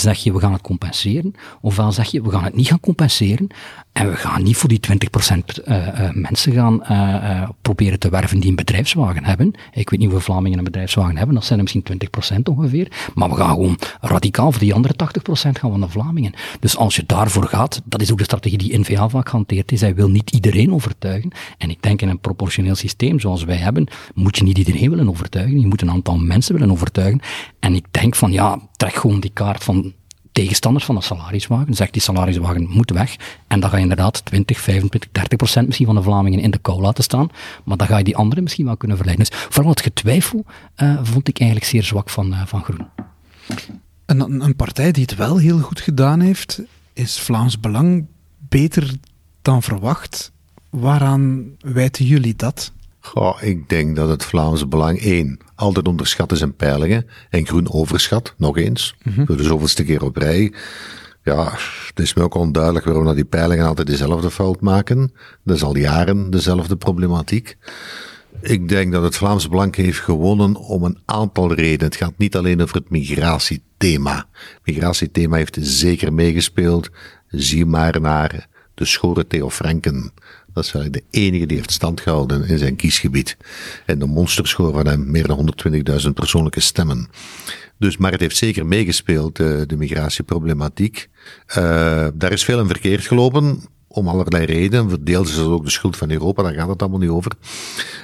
zeg 0.00 0.18
je 0.18 0.32
we 0.32 0.40
gaan 0.40 0.52
het 0.52 0.60
compenseren, 0.60 1.34
ofwel 1.60 1.92
zeg 1.92 2.10
je 2.10 2.22
we 2.22 2.30
gaan 2.30 2.44
het 2.44 2.54
niet 2.54 2.66
gaan 2.66 2.80
compenseren 2.80 3.48
en 3.92 4.10
we 4.10 4.16
gaan 4.16 4.42
niet 4.42 4.56
voor 4.56 4.68
die 4.68 4.80
20% 4.90 5.36
uh, 5.68 5.76
uh, 5.76 6.10
mensen 6.12 6.52
gaan 6.52 6.82
uh, 6.90 7.48
proberen 7.62 7.98
te 7.98 8.08
werven 8.08 8.40
die 8.40 8.50
een 8.50 8.56
bedrijfswagen 8.56 9.24
hebben. 9.24 9.52
Ik 9.72 9.90
weet 9.90 10.00
niet 10.00 10.10
hoeveel 10.10 10.34
Vlamingen 10.34 10.58
een 10.58 10.64
bedrijfswagen 10.64 11.16
hebben, 11.16 11.34
dat 11.34 11.44
zijn 11.44 11.58
er 11.58 11.64
misschien 11.64 12.36
20% 12.36 12.42
ongeveer, 12.42 13.10
maar 13.14 13.28
we 13.28 13.36
gaan 13.36 13.50
gewoon 13.50 13.78
radicaal 14.00 14.52
voor 14.52 14.60
die 14.60 14.74
andere 14.74 14.94
80% 14.94 15.28
gaan 15.32 15.70
van 15.70 15.80
de 15.80 15.88
Vlamingen. 15.88 16.32
Dus 16.60 16.76
als 16.76 16.96
je 16.96 17.04
daarvoor 17.06 17.44
gaat, 17.44 17.82
dat 17.84 18.00
is 18.00 18.12
ook 18.12 18.18
de 18.18 18.24
strategie 18.24 18.58
die 18.58 18.78
NVA 18.78 19.08
vaak 19.08 19.28
hanteert, 19.28 19.72
is 19.72 19.80
hij 19.80 19.94
wil 19.94 20.10
niet 20.10 20.30
iedereen 20.30 20.72
overtuigen. 20.72 21.30
En 21.58 21.70
ik 21.70 21.82
denk 21.82 22.02
in 22.02 22.08
een 22.08 22.20
proportioneel 22.20 22.74
systeem 22.74 23.20
zoals 23.20 23.44
wij 23.44 23.56
hebben, 23.56 23.86
moet 24.14 24.36
je 24.36 24.42
niet 24.42 24.58
iedereen 24.58 24.90
willen 24.90 25.08
overtuigen, 25.08 25.60
je 25.60 25.66
moet 25.66 25.82
een 25.82 25.90
aantal 25.90 26.16
mensen 26.16 26.54
willen 26.54 26.70
overtuigen. 26.70 27.20
En 27.58 27.74
ik 27.74 27.86
denk 27.90 28.14
van 28.14 28.32
ja, 28.32 28.58
trek 28.76 28.94
gewoon 28.94 29.20
die 29.20 29.30
kaart 29.30 29.64
van 29.64 29.94
tegenstanders 30.32 30.84
van 30.84 30.94
de 30.94 31.00
salariswagen. 31.00 31.74
Zegt 31.74 31.92
die 31.92 32.02
salariswagen 32.02 32.68
moet 32.68 32.90
weg. 32.90 33.16
En 33.46 33.60
dan 33.60 33.70
ga 33.70 33.76
je 33.76 33.82
inderdaad 33.82 34.24
20, 34.24 34.60
25, 34.60 35.10
30 35.12 35.36
procent 35.36 35.66
misschien 35.66 35.86
van 35.86 35.94
de 35.94 36.02
Vlamingen 36.02 36.40
in 36.40 36.50
de 36.50 36.58
kou 36.58 36.80
laten 36.80 37.04
staan. 37.04 37.28
Maar 37.64 37.76
dan 37.76 37.86
ga 37.86 37.98
je 37.98 38.04
die 38.04 38.16
anderen 38.16 38.42
misschien 38.42 38.64
wel 38.64 38.76
kunnen 38.76 38.96
verleiden. 38.96 39.26
Dus 39.28 39.38
vooral 39.48 39.70
het 39.70 39.80
getwijfel 39.80 40.44
uh, 40.76 40.98
vond 41.02 41.28
ik 41.28 41.38
eigenlijk 41.38 41.70
zeer 41.70 41.82
zwak 41.82 42.10
van, 42.10 42.32
uh, 42.32 42.46
van 42.46 42.62
Groen. 42.62 42.86
Een, 44.06 44.44
een 44.44 44.56
partij 44.56 44.92
die 44.92 45.02
het 45.02 45.14
wel 45.14 45.36
heel 45.36 45.58
goed 45.58 45.80
gedaan 45.80 46.20
heeft, 46.20 46.62
is 46.92 47.20
Vlaams 47.20 47.60
Belang 47.60 48.06
beter 48.38 48.94
dan 49.42 49.62
verwacht. 49.62 50.32
Waaraan 50.70 51.44
wijten 51.60 52.04
jullie 52.04 52.36
dat? 52.36 52.72
Goh, 53.06 53.42
ik 53.42 53.68
denk 53.68 53.96
dat 53.96 54.08
het 54.08 54.24
Vlaamse 54.24 54.66
Belang 54.66 55.00
één 55.00 55.38
altijd 55.54 55.88
onderschat 55.88 56.32
is 56.32 56.40
in 56.40 56.54
peilingen 56.54 57.06
en 57.30 57.46
groen 57.46 57.72
overschat, 57.72 58.34
nog 58.36 58.58
eens, 58.58 58.96
mm 59.02 59.26
voor 59.26 59.36
de 59.36 59.42
zoveelste 59.42 59.84
keer 59.84 60.02
op 60.02 60.16
rij. 60.16 60.52
Ja, 61.22 61.52
het 61.86 61.98
is 61.98 62.14
me 62.14 62.22
ook 62.22 62.34
onduidelijk 62.34 62.84
waarom 62.84 63.04
dat 63.04 63.14
die 63.14 63.24
peilingen 63.24 63.66
altijd 63.66 63.86
dezelfde 63.86 64.30
fout 64.30 64.60
maken. 64.60 65.12
Dat 65.44 65.56
is 65.56 65.62
al 65.62 65.76
jaren 65.76 66.30
dezelfde 66.30 66.76
problematiek. 66.76 67.56
Ik 68.40 68.68
denk 68.68 68.92
dat 68.92 69.02
het 69.02 69.16
Vlaamse 69.16 69.48
Belang 69.48 69.76
heeft 69.76 69.98
gewonnen 69.98 70.56
om 70.56 70.84
een 70.84 70.98
aantal 71.04 71.52
redenen. 71.52 71.86
Het 71.86 71.96
gaat 71.96 72.18
niet 72.18 72.36
alleen 72.36 72.62
over 72.62 72.76
het 72.76 72.90
migratiethema. 72.90 74.16
Het 74.32 74.60
migratiethema 74.64 75.36
heeft 75.36 75.58
zeker 75.60 76.12
meegespeeld. 76.12 76.90
Zie 77.28 77.66
maar 77.66 78.00
naar 78.00 78.48
de 78.74 78.84
schore 78.84 79.26
Theo 79.26 79.50
Franken. 79.50 80.12
Dat 80.56 80.64
is 80.64 80.72
eigenlijk 80.72 81.04
de 81.10 81.18
enige 81.18 81.46
die 81.46 81.56
heeft 81.56 81.72
stand 81.72 82.00
gehouden 82.00 82.48
in 82.48 82.58
zijn 82.58 82.76
kiesgebied. 82.76 83.36
En 83.86 83.98
de 83.98 84.06
monsterscore 84.06 84.72
van 84.72 84.86
hem, 84.86 85.10
meer 85.10 85.26
dan 85.26 85.54
120.000 86.04 86.10
persoonlijke 86.14 86.60
stemmen. 86.60 87.08
Dus, 87.78 87.96
maar 87.96 88.12
het 88.12 88.20
heeft 88.20 88.36
zeker 88.36 88.66
meegespeeld, 88.66 89.36
de, 89.36 89.64
de 89.66 89.76
migratieproblematiek. 89.76 91.08
Uh, 91.48 92.08
daar 92.14 92.32
is 92.32 92.44
veel 92.44 92.60
in 92.60 92.66
verkeerd 92.66 93.06
gelopen 93.06 93.62
om 93.96 94.08
allerlei 94.08 94.44
redenen. 94.44 94.88
Verdeelden 94.88 95.32
ze 95.32 95.42
ook 95.42 95.64
de 95.64 95.70
schuld 95.70 95.96
van 95.96 96.10
Europa, 96.10 96.42
daar 96.42 96.54
gaat 96.54 96.68
het 96.68 96.80
allemaal 96.80 96.98
niet 96.98 97.08
over. 97.08 97.32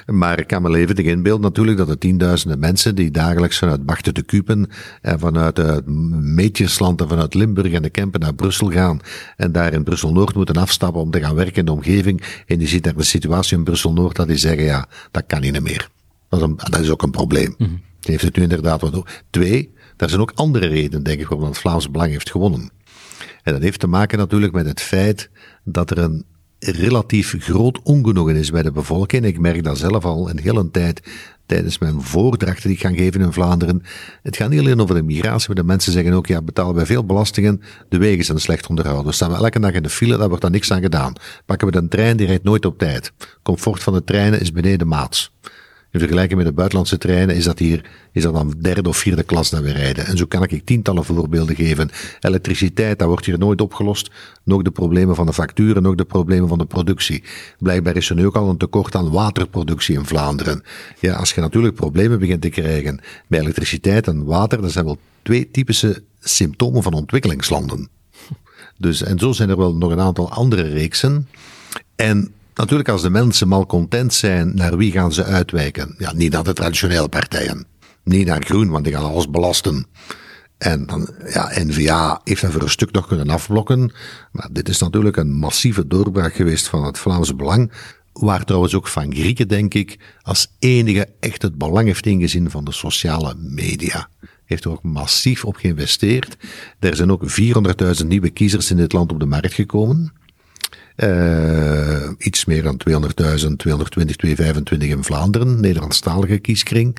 Maar 0.06 0.38
ik 0.38 0.46
kan 0.46 0.62
me 0.62 0.70
levendig 0.70 1.06
inbeelden 1.06 1.42
natuurlijk 1.42 1.78
dat 1.78 1.86
de 1.86 1.98
tienduizenden 1.98 2.58
mensen 2.58 2.94
die 2.94 3.10
dagelijks 3.10 3.58
vanuit 3.58 3.86
Bachten 3.86 4.14
te 4.14 4.22
Kupen 4.22 4.70
en 5.00 5.18
vanuit 5.18 5.56
het 5.56 5.86
Meetjesland 5.86 7.00
en 7.00 7.08
vanuit 7.08 7.34
Limburg 7.34 7.72
en 7.72 7.82
de 7.82 7.90
Kempen 7.90 8.20
naar 8.20 8.34
Brussel 8.34 8.70
gaan 8.70 9.00
en 9.36 9.52
daar 9.52 9.72
in 9.72 9.84
Brussel-Noord 9.84 10.34
moeten 10.34 10.56
afstappen 10.56 11.00
om 11.00 11.10
te 11.10 11.20
gaan 11.20 11.34
werken 11.34 11.56
in 11.56 11.64
de 11.64 11.72
omgeving 11.72 12.22
en 12.46 12.58
die 12.58 12.68
ziet 12.68 12.84
daar 12.84 12.96
de 12.96 13.02
situatie 13.02 13.56
in 13.56 13.64
Brussel-Noord 13.64 14.16
dat 14.16 14.28
die 14.28 14.36
zeggen 14.36 14.64
ja, 14.64 14.88
dat 15.10 15.24
kan 15.26 15.40
niet 15.40 15.60
meer. 15.60 15.88
Dat 16.28 16.40
is, 16.40 16.46
een, 16.46 16.56
dat 16.56 16.80
is 16.80 16.90
ook 16.90 17.02
een 17.02 17.10
probleem. 17.10 17.54
Mm 17.58 17.80
heeft 18.10 18.22
het 18.22 18.36
nu 18.36 18.42
inderdaad 18.42 18.80
wat 18.80 18.94
over. 18.94 19.22
Twee, 19.30 19.72
er 19.96 20.08
zijn 20.08 20.20
ook 20.20 20.32
andere 20.34 20.66
redenen, 20.66 21.02
denk 21.02 21.20
ik, 21.20 21.28
waarom 21.28 21.48
het 21.48 21.58
Vlaams 21.58 21.90
Belang 21.90 22.10
heeft 22.10 22.30
gewonnen. 22.30 22.70
En 23.42 23.52
dat 23.52 23.62
heeft 23.62 23.80
te 23.80 23.86
maken 23.86 24.18
natuurlijk 24.18 24.52
met 24.52 24.66
het 24.66 24.80
feit 24.80 25.30
dat 25.64 25.90
er 25.90 25.98
een 25.98 26.24
relatief 26.58 27.34
groot 27.38 27.82
ongenoegen 27.82 28.36
is 28.36 28.50
bij 28.50 28.62
de 28.62 28.72
bevolking. 28.72 29.24
Ik 29.24 29.38
merk 29.38 29.64
dat 29.64 29.78
zelf 29.78 30.04
al 30.04 30.30
een 30.30 30.38
hele 30.38 30.70
tijd 30.70 31.02
tijdens 31.46 31.78
mijn 31.78 32.02
voordrachten 32.02 32.68
die 32.68 32.76
ik 32.76 32.82
ga 32.82 32.92
geven 32.92 33.20
in 33.20 33.32
Vlaanderen. 33.32 33.82
Het 34.22 34.36
gaat 34.36 34.50
niet 34.50 34.60
alleen 34.60 34.80
over 34.80 34.94
de 34.94 35.02
migratie, 35.02 35.46
maar 35.46 35.56
de 35.56 35.64
mensen 35.64 35.92
zeggen 35.92 36.12
ook, 36.12 36.26
ja, 36.26 36.42
betalen 36.42 36.74
wij 36.74 36.86
veel 36.86 37.04
belastingen, 37.04 37.62
de 37.88 37.98
wegen 37.98 38.24
zijn 38.24 38.38
slecht 38.38 38.66
onderhouden. 38.66 39.06
We 39.06 39.12
staan 39.12 39.30
we 39.30 39.36
elke 39.36 39.60
dag 39.60 39.72
in 39.72 39.82
de 39.82 39.88
file, 39.88 40.16
daar 40.16 40.28
wordt 40.28 40.42
dan 40.42 40.52
niks 40.52 40.72
aan 40.72 40.80
gedaan. 40.80 41.12
Pakken 41.46 41.70
we 41.70 41.76
een 41.76 41.88
trein, 41.88 42.16
die 42.16 42.26
rijdt 42.26 42.44
nooit 42.44 42.64
op 42.64 42.78
tijd. 42.78 43.12
Comfort 43.42 43.82
van 43.82 43.92
de 43.92 44.04
treinen 44.04 44.40
is 44.40 44.52
beneden 44.52 44.88
maats. 44.88 45.32
In 45.92 45.98
vergelijking 46.00 46.38
met 46.38 46.46
de 46.46 46.52
buitenlandse 46.52 46.98
treinen 46.98 47.36
is 47.36 47.44
dat 47.44 47.58
hier, 47.58 47.90
is 48.12 48.22
dat 48.22 48.34
dan 48.34 48.54
derde 48.58 48.88
of 48.88 48.96
vierde 48.96 49.22
klas 49.22 49.50
dat 49.50 49.60
we 49.60 49.72
rijden. 49.72 50.06
En 50.06 50.16
zo 50.16 50.26
kan 50.26 50.42
ik 50.42 50.64
tientallen 50.64 51.04
voorbeelden 51.04 51.56
geven. 51.56 51.90
Elektriciteit, 52.20 52.98
dat 52.98 53.08
wordt 53.08 53.26
hier 53.26 53.38
nooit 53.38 53.60
opgelost. 53.60 54.10
Nog 54.44 54.62
de 54.62 54.70
problemen 54.70 55.14
van 55.14 55.26
de 55.26 55.32
facturen, 55.32 55.82
nog 55.82 55.94
de 55.94 56.04
problemen 56.04 56.48
van 56.48 56.58
de 56.58 56.64
productie. 56.64 57.22
Blijkbaar 57.58 57.96
is 57.96 58.08
er 58.08 58.14
nu 58.14 58.26
ook 58.26 58.36
al 58.36 58.48
een 58.48 58.56
tekort 58.56 58.94
aan 58.94 59.10
waterproductie 59.10 59.96
in 59.96 60.04
Vlaanderen. 60.04 60.62
Ja, 61.00 61.14
als 61.14 61.32
je 61.32 61.40
natuurlijk 61.40 61.74
problemen 61.74 62.18
begint 62.18 62.42
te 62.42 62.48
krijgen 62.48 63.00
met 63.26 63.40
elektriciteit 63.40 64.06
en 64.06 64.24
water, 64.24 64.60
dat 64.60 64.72
zijn 64.72 64.84
wel 64.84 64.98
twee 65.22 65.50
typische 65.50 66.02
symptomen 66.20 66.82
van 66.82 66.92
ontwikkelingslanden. 66.92 67.88
Dus, 68.78 69.02
en 69.02 69.18
zo 69.18 69.32
zijn 69.32 69.48
er 69.48 69.56
wel 69.56 69.74
nog 69.74 69.90
een 69.90 70.00
aantal 70.00 70.30
andere 70.30 70.62
reeksen. 70.62 71.28
En 71.96 72.32
Natuurlijk, 72.54 72.88
als 72.88 73.02
de 73.02 73.10
mensen 73.10 73.48
malcontent 73.48 74.14
zijn, 74.14 74.54
naar 74.54 74.76
wie 74.76 74.92
gaan 74.92 75.12
ze 75.12 75.24
uitwijken? 75.24 75.94
Ja, 75.98 76.12
niet 76.12 76.32
naar 76.32 76.44
de 76.44 76.52
traditionele 76.52 77.08
partijen. 77.08 77.66
Niet 78.04 78.26
naar 78.26 78.44
Groen, 78.44 78.70
want 78.70 78.84
die 78.84 78.92
gaan 78.92 79.04
alles 79.04 79.30
belasten. 79.30 79.86
En 80.58 80.86
dan, 80.86 81.08
ja, 81.32 81.50
N-VA 81.54 82.20
heeft 82.24 82.42
dat 82.42 82.52
voor 82.52 82.62
een 82.62 82.68
stuk 82.68 82.92
nog 82.92 83.06
kunnen 83.06 83.30
afblokken. 83.30 83.92
Maar 84.32 84.48
dit 84.52 84.68
is 84.68 84.78
natuurlijk 84.78 85.16
een 85.16 85.32
massieve 85.32 85.86
doorbraak 85.86 86.34
geweest 86.34 86.68
van 86.68 86.84
het 86.84 86.98
Vlaamse 86.98 87.34
Belang. 87.34 87.72
Waar 88.12 88.44
trouwens 88.44 88.74
ook 88.74 88.88
van 88.88 89.14
Grieken, 89.14 89.48
denk 89.48 89.74
ik, 89.74 89.98
als 90.22 90.52
enige 90.58 91.08
echt 91.20 91.42
het 91.42 91.58
belang 91.58 91.86
heeft 91.86 92.06
ingezien 92.06 92.50
van 92.50 92.64
de 92.64 92.72
sociale 92.72 93.34
media. 93.36 94.08
heeft 94.44 94.64
er 94.64 94.70
ook 94.70 94.82
massief 94.82 95.44
op 95.44 95.56
geïnvesteerd. 95.56 96.36
Er 96.78 96.96
zijn 96.96 97.12
ook 97.12 97.22
400.000 98.00 98.06
nieuwe 98.06 98.30
kiezers 98.30 98.70
in 98.70 98.76
dit 98.76 98.92
land 98.92 99.12
op 99.12 99.20
de 99.20 99.26
markt 99.26 99.54
gekomen. 99.54 100.12
Uh, 100.96 102.08
iets 102.18 102.44
meer 102.44 102.62
dan 102.62 102.80
200.000, 102.88 102.96
220, 103.56 104.16
225 104.16 104.88
in 104.88 105.04
Vlaanderen, 105.04 105.60
Nederlandstalige 105.60 106.38
kieskring. 106.38 106.98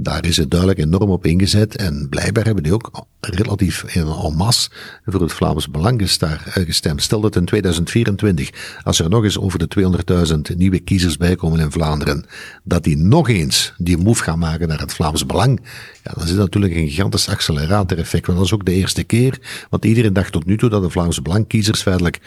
Daar 0.00 0.26
is 0.26 0.36
het 0.36 0.50
duidelijk 0.50 0.80
enorm 0.80 1.10
op 1.10 1.26
ingezet 1.26 1.76
en 1.76 2.06
blijkbaar 2.08 2.44
hebben 2.44 2.62
die 2.62 2.72
ook 2.72 3.06
relatief 3.20 3.94
in 3.94 4.06
en 4.06 4.34
masse 4.36 4.70
voor 5.04 5.20
het 5.20 5.32
Vlaams 5.32 5.70
Belang 5.70 6.00
eh, 6.00 6.30
gestemd. 6.44 7.02
Stel 7.02 7.20
dat 7.20 7.36
in 7.36 7.44
2024, 7.44 8.78
als 8.82 8.98
er 8.98 9.08
nog 9.08 9.24
eens 9.24 9.38
over 9.38 9.58
de 9.58 9.68
200.000 10.52 10.56
nieuwe 10.56 10.78
kiezers 10.78 11.16
bijkomen 11.16 11.60
in 11.60 11.70
Vlaanderen, 11.70 12.24
dat 12.64 12.84
die 12.84 12.96
nog 12.96 13.28
eens 13.28 13.72
die 13.76 13.96
move 13.96 14.22
gaan 14.22 14.38
maken 14.38 14.68
naar 14.68 14.80
het 14.80 14.94
Vlaams 14.94 15.26
Belang, 15.26 15.60
ja, 16.02 16.12
dan 16.14 16.24
is 16.24 16.30
het 16.30 16.38
natuurlijk 16.38 16.74
een 16.74 16.88
gigantisch 16.88 17.28
accelerator-effect. 17.28 18.26
Want 18.26 18.38
dat 18.38 18.46
is 18.46 18.54
ook 18.54 18.64
de 18.64 18.72
eerste 18.72 19.04
keer, 19.04 19.38
want 19.70 19.84
iedereen 19.84 20.12
dacht 20.12 20.32
tot 20.32 20.46
nu 20.46 20.56
toe 20.56 20.70
dat 20.70 20.82
de 20.82 20.90
Vlaams 20.90 21.22
Belang 21.22 21.46
kiezers 21.46 21.82
feitelijk 21.82 22.20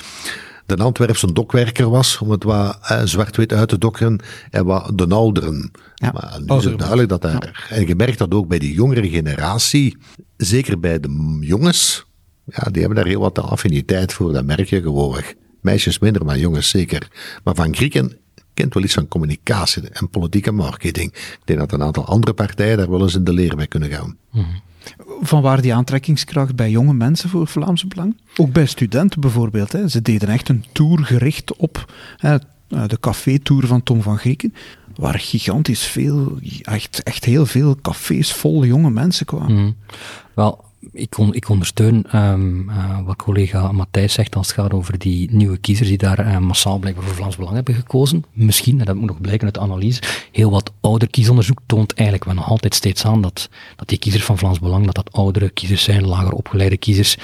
de 0.66 0.78
Antwerpse 0.78 1.34
dokwerker 1.34 1.90
was, 1.90 2.18
om 2.18 2.32
het 2.32 2.44
wat 2.44 2.78
eh, 2.82 3.02
zwart-wit 3.04 3.54
uit 3.54 3.70
te 3.70 3.78
dokkeren, 3.78 4.20
en 4.50 4.66
wat 4.66 4.92
de 4.96 5.08
ouderen. 5.08 5.72
Ja, 5.96 6.12
maar 6.12 6.40
nu 6.46 6.56
is 6.56 6.64
het 6.64 6.78
duidelijk 6.78 7.10
dat 7.10 7.22
daar, 7.22 7.68
en 7.70 7.88
je 7.88 7.96
merkt 7.96 8.18
dat 8.18 8.34
ook 8.34 8.48
bij 8.48 8.60
de 8.60 8.72
jongere 8.72 9.10
generatie, 9.10 9.98
zeker 10.38 10.80
bij 10.80 11.00
de 11.00 11.38
jongens, 11.40 12.06
ja, 12.46 12.64
die 12.64 12.80
hebben 12.80 12.98
daar 13.00 13.08
heel 13.08 13.20
wat 13.20 13.40
affiniteit 13.40 14.14
voor, 14.14 14.34
dat 14.34 14.46
merk 14.46 14.70
je 14.70 14.82
gewoon. 14.82 15.22
Meisjes 15.62 16.00
minder, 16.00 16.26
maar 16.26 16.38
jongens 16.38 16.70
zeker. 16.70 17.08
Maar 17.44 17.56
van 17.56 17.76
Grieken 17.76 18.18
kent 18.54 18.74
wel 18.74 18.84
iets 18.84 18.94
van 18.94 19.08
communicatie 19.08 19.90
en 19.90 20.10
politieke 20.10 20.52
marketing. 20.52 21.14
Ik 21.14 21.42
denk 21.46 21.60
dat 21.60 21.72
een 21.72 21.84
aantal 21.84 22.06
andere 22.06 22.34
partijen 22.34 22.78
daar 22.78 22.90
wel 22.90 23.02
eens 23.02 23.16
in 23.16 23.24
de 23.24 23.34
leer 23.34 23.56
mee 23.56 23.68
kunnen 23.68 23.90
gaan. 23.90 24.18
Mm 24.32 24.62
van 25.22 25.42
waar 25.42 25.62
die 25.62 25.74
aantrekkingskracht 25.74 26.56
bij 26.56 26.70
jonge 26.70 26.94
mensen 26.94 27.30
voor 27.30 27.48
Vlaamse 27.48 27.88
Belang? 27.88 28.18
Ook 28.38 28.52
bij 28.52 28.66
studenten 28.66 29.22
bijvoorbeeld. 29.22 29.72
Hè. 29.72 29.88
Ze 29.88 30.02
deden 30.02 30.30
echt 30.30 30.50
een 30.50 30.66
tour 30.72 31.06
gericht 31.06 31.56
op 31.56 31.94
hè, 32.18 32.38
de 32.68 33.00
café-tour 33.00 33.68
van 33.68 33.84
Tom 33.84 34.02
van 34.02 34.18
Grieken, 34.18 34.54
waar 34.96 35.20
gigantisch 35.20 35.84
veel, 35.84 36.38
echt, 36.62 37.04
echt 37.04 37.26
heel 37.26 37.46
veel 37.46 37.76
cafés 37.82 38.34
vol 38.34 38.66
jonge 38.66 38.90
mensen 38.90 39.26
kwamen. 39.26 39.58
Mm. 39.58 39.76
Wel, 40.34 40.64
ik, 40.94 41.18
ik 41.32 41.50
ondersteun 41.50 42.06
um, 42.16 42.70
uh, 42.70 43.00
wat 43.06 43.16
collega 43.16 43.72
Matthijs 43.72 44.14
zegt 44.14 44.36
als 44.36 44.48
het 44.48 44.56
gaat 44.56 44.74
over 44.74 44.98
die 45.00 45.32
nieuwe 45.32 45.58
kiezers 45.58 45.88
die 45.88 45.98
daar 45.98 46.28
uh, 46.28 46.38
massaal 46.38 46.80
blijkbaar 46.80 47.06
voor 47.06 47.16
Vlaams 47.16 47.36
Belang 47.36 47.56
hebben 47.56 47.74
gekozen. 47.74 48.26
Misschien, 48.32 48.80
en 48.80 48.86
dat 48.86 48.96
moet 48.96 49.08
nog 49.08 49.22
blijken 49.22 49.46
uit 49.46 49.54
de 49.54 49.60
analyse, 49.60 50.02
heel 50.32 50.52
wat 50.52 50.72
ouder 50.82 51.10
kiesonderzoek 51.10 51.60
toont 51.66 51.94
eigenlijk 51.94 52.28
wel 52.28 52.36
nog 52.36 52.50
altijd 52.50 52.76
steeds 52.76 53.06
aan 53.06 53.22
dat, 53.22 53.50
die 53.86 53.98
kiezers 53.98 54.24
van 54.24 54.38
Vlaams 54.38 54.60
Belang, 54.60 54.86
dat 54.86 54.96
dat 54.96 55.12
oudere 55.12 55.50
kiezers 55.50 55.84
zijn, 55.84 56.06
lager 56.06 56.32
opgeleide 56.32 56.78
kiezers 56.78 57.18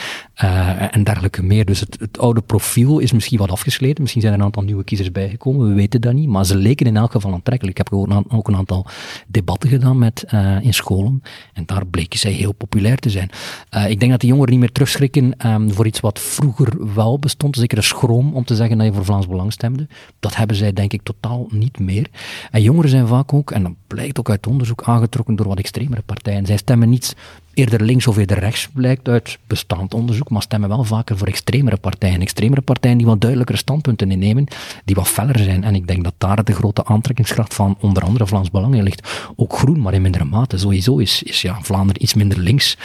uh, 0.44 0.96
en 0.96 1.04
dergelijke 1.04 1.44
meer. 1.44 1.66
Dus 1.66 1.80
het, 1.80 1.98
het 2.00 2.20
oude 2.20 2.42
profiel 2.42 3.00
is 3.00 3.12
misschien 3.12 3.38
wat 3.38 3.52
afgesleten. 3.52 4.02
Misschien 4.02 4.22
zijn 4.22 4.34
er 4.34 4.40
een 4.40 4.46
aantal 4.46 4.64
nieuwe 4.64 4.84
kiezers 4.84 5.12
bijgekomen, 5.12 5.68
we 5.68 5.74
weten 5.74 6.02
dat 6.02 6.14
niet. 6.14 6.30
Maar 6.30 6.46
ze 6.46 6.56
leken 6.56 6.86
in 6.86 6.98
elk 6.98 7.12
geval 7.12 7.34
aantrekkelijk. 7.34 7.80
Ik 7.80 7.86
heb 7.90 8.00
ook 8.30 8.48
een 8.48 8.56
aantal 8.56 8.86
debatten 9.28 9.70
gedaan 9.70 9.98
met, 9.98 10.26
in 10.62 10.74
scholen 10.74 11.22
en 11.54 11.66
daar 11.66 11.86
bleken 11.86 12.20
zij 12.20 12.32
heel 12.32 12.52
populair 12.52 12.98
te 12.98 13.10
zijn. 13.10 13.30
Uh, 13.76 13.90
ik 13.90 14.00
denk 14.00 14.12
dat 14.12 14.22
de 14.22 14.28
jongeren 14.28 14.52
niet 14.52 14.60
meer 14.60 14.72
terugschrikken 14.72 15.48
um, 15.48 15.74
voor 15.74 15.86
iets 15.86 16.00
wat 16.00 16.20
vroeger 16.20 16.94
wel 16.94 17.20
bestond. 17.20 17.56
Zeker 17.56 17.78
een 17.78 17.84
schroom 17.84 18.34
om 18.34 18.46
te 18.46 18.56
zeggen 18.56 18.78
dat 18.78 18.88
je 18.88 18.94
voor 18.94 19.06
Vlaams 19.06 19.28
Belang 19.28 19.54
stemde. 19.54 19.88
Dat 20.20 20.36
hebben 20.36 20.56
zij 20.56 20.74
denk 20.74 20.94
ik 20.94 21.02
totaal 21.02 21.48
niet 21.50 21.80
meer. 21.80 22.08
En 22.52 22.62
jongeren 22.62 22.90
zijn 22.90 23.08
vaak 23.08 23.34
ook, 23.34 23.52
en 23.52 23.64
dat 23.64 23.74
blijkt 23.88 24.20
ook 24.20 24.30
uit 24.30 24.48
onderzoek, 24.48 24.84
aangetrokken 24.84 25.36
door 25.36 25.48
wat 25.48 25.58
extremere 25.58 26.02
partijen. 26.02 26.46
Zij 26.46 26.58
stemmen 26.58 26.90
niet 26.90 27.16
eerder 27.58 27.84
links 27.84 28.08
of 28.08 28.18
eerder 28.18 28.40
rechts, 28.40 28.68
blijkt 28.74 29.08
uit 29.08 29.38
bestaand 29.48 29.94
onderzoek, 29.94 30.30
maar 30.30 30.42
stemmen 30.42 30.70
wel 30.70 30.84
vaker 30.84 31.18
voor 31.18 31.28
extremere 31.28 31.78
partijen. 31.78 32.22
Extremere 32.22 32.62
partijen 32.62 32.98
die 32.98 33.06
wat 33.06 33.22
duidelijkere 33.22 33.58
standpunten 33.58 34.12
innemen, 34.12 34.48
die 34.86 34.96
wat 34.96 35.08
feller 35.08 35.40
zijn. 35.40 35.64
En 35.64 35.76
ik 35.76 35.88
denk 35.88 36.04
dat 36.04 36.14
daar 36.18 36.44
de 36.44 36.54
grote 36.54 36.86
aantrekkingskracht 36.86 37.54
van 37.54 37.78
onder 37.80 38.04
andere 38.04 38.28
Vlaams 38.28 38.52
Belang 38.52 38.76
in 38.76 38.84
ligt. 38.84 39.32
Ook 39.36 39.54
groen, 39.54 39.82
maar 39.82 39.94
in 39.94 40.02
mindere 40.02 40.24
mate. 40.24 40.58
Sowieso 40.58 40.98
is, 40.98 41.24
is 41.24 41.42
ja, 41.42 41.62
Vlaanderen 41.62 42.04
iets 42.04 42.14
minder 42.14 42.40
links 42.40 42.78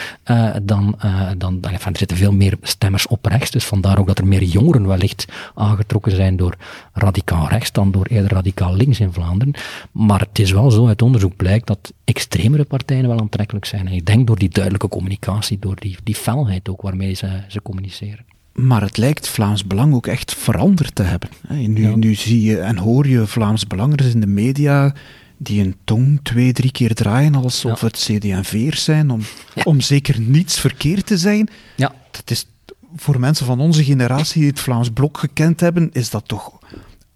dan, 0.63 0.95
uh, 1.05 1.29
dan, 1.37 1.61
dan 1.61 1.71
er 1.71 1.79
zitten 1.93 2.17
veel 2.17 2.31
meer 2.31 2.57
stemmers 2.61 3.07
op 3.07 3.25
rechts, 3.25 3.51
dus 3.51 3.65
vandaar 3.65 3.99
ook 3.99 4.07
dat 4.07 4.17
er 4.17 4.27
meer 4.27 4.43
jongeren 4.43 4.87
wellicht 4.87 5.25
aangetrokken 5.55 6.11
zijn 6.15 6.35
door 6.35 6.55
radicaal 6.93 7.47
rechts 7.47 7.71
dan 7.71 7.91
door 7.91 8.05
eerder 8.05 8.31
radicaal 8.31 8.75
links 8.75 8.99
in 8.99 9.13
Vlaanderen. 9.13 9.53
Maar 9.91 10.19
het 10.19 10.39
is 10.39 10.51
wel 10.51 10.71
zo, 10.71 10.87
uit 10.87 11.01
onderzoek 11.01 11.35
blijkt 11.35 11.67
dat 11.67 11.93
extremere 12.03 12.63
partijen 12.63 13.07
wel 13.07 13.19
aantrekkelijk 13.19 13.65
zijn. 13.65 13.87
En 13.87 13.93
ik 13.93 14.05
denk 14.05 14.27
door 14.27 14.39
die 14.39 14.49
duidelijke 14.63 14.97
communicatie, 14.97 15.59
door 15.59 15.75
die, 15.79 15.97
die 16.03 16.15
felheid 16.15 16.69
ook 16.69 16.81
waarmee 16.81 17.13
ze, 17.13 17.43
ze 17.47 17.61
communiceren. 17.61 18.25
Maar 18.53 18.81
het 18.81 18.97
lijkt 18.97 19.27
Vlaams 19.27 19.65
Belang 19.65 19.93
ook 19.93 20.07
echt 20.07 20.33
veranderd 20.33 20.95
te 20.95 21.03
hebben. 21.03 21.29
Nu, 21.49 21.95
nu 21.95 22.15
zie 22.15 22.41
je 22.41 22.59
en 22.59 22.77
hoor 22.77 23.07
je 23.07 23.27
Vlaams 23.27 23.67
Belangers 23.67 24.13
in 24.13 24.19
de 24.19 24.27
media 24.27 24.93
die 25.37 25.61
een 25.61 25.75
tong 25.83 26.19
twee, 26.23 26.53
drie 26.53 26.71
keer 26.71 26.93
draaien 26.93 27.35
alsof 27.35 27.81
ja. 27.81 27.87
het 27.87 27.97
CD&V'ers 27.97 28.83
zijn, 28.83 29.09
om, 29.09 29.21
om 29.63 29.81
zeker 29.81 30.19
niets 30.19 30.59
verkeerd 30.59 31.05
te 31.05 31.17
zijn. 31.17 31.49
Ja. 31.75 31.95
Dat 32.11 32.31
is 32.31 32.47
voor 32.95 33.19
mensen 33.19 33.45
van 33.45 33.59
onze 33.59 33.83
generatie 33.83 34.41
die 34.41 34.49
het 34.49 34.59
Vlaams 34.59 34.89
Blok 34.89 35.17
gekend 35.17 35.59
hebben, 35.59 35.89
is 35.93 36.09
dat 36.09 36.27
toch 36.27 36.51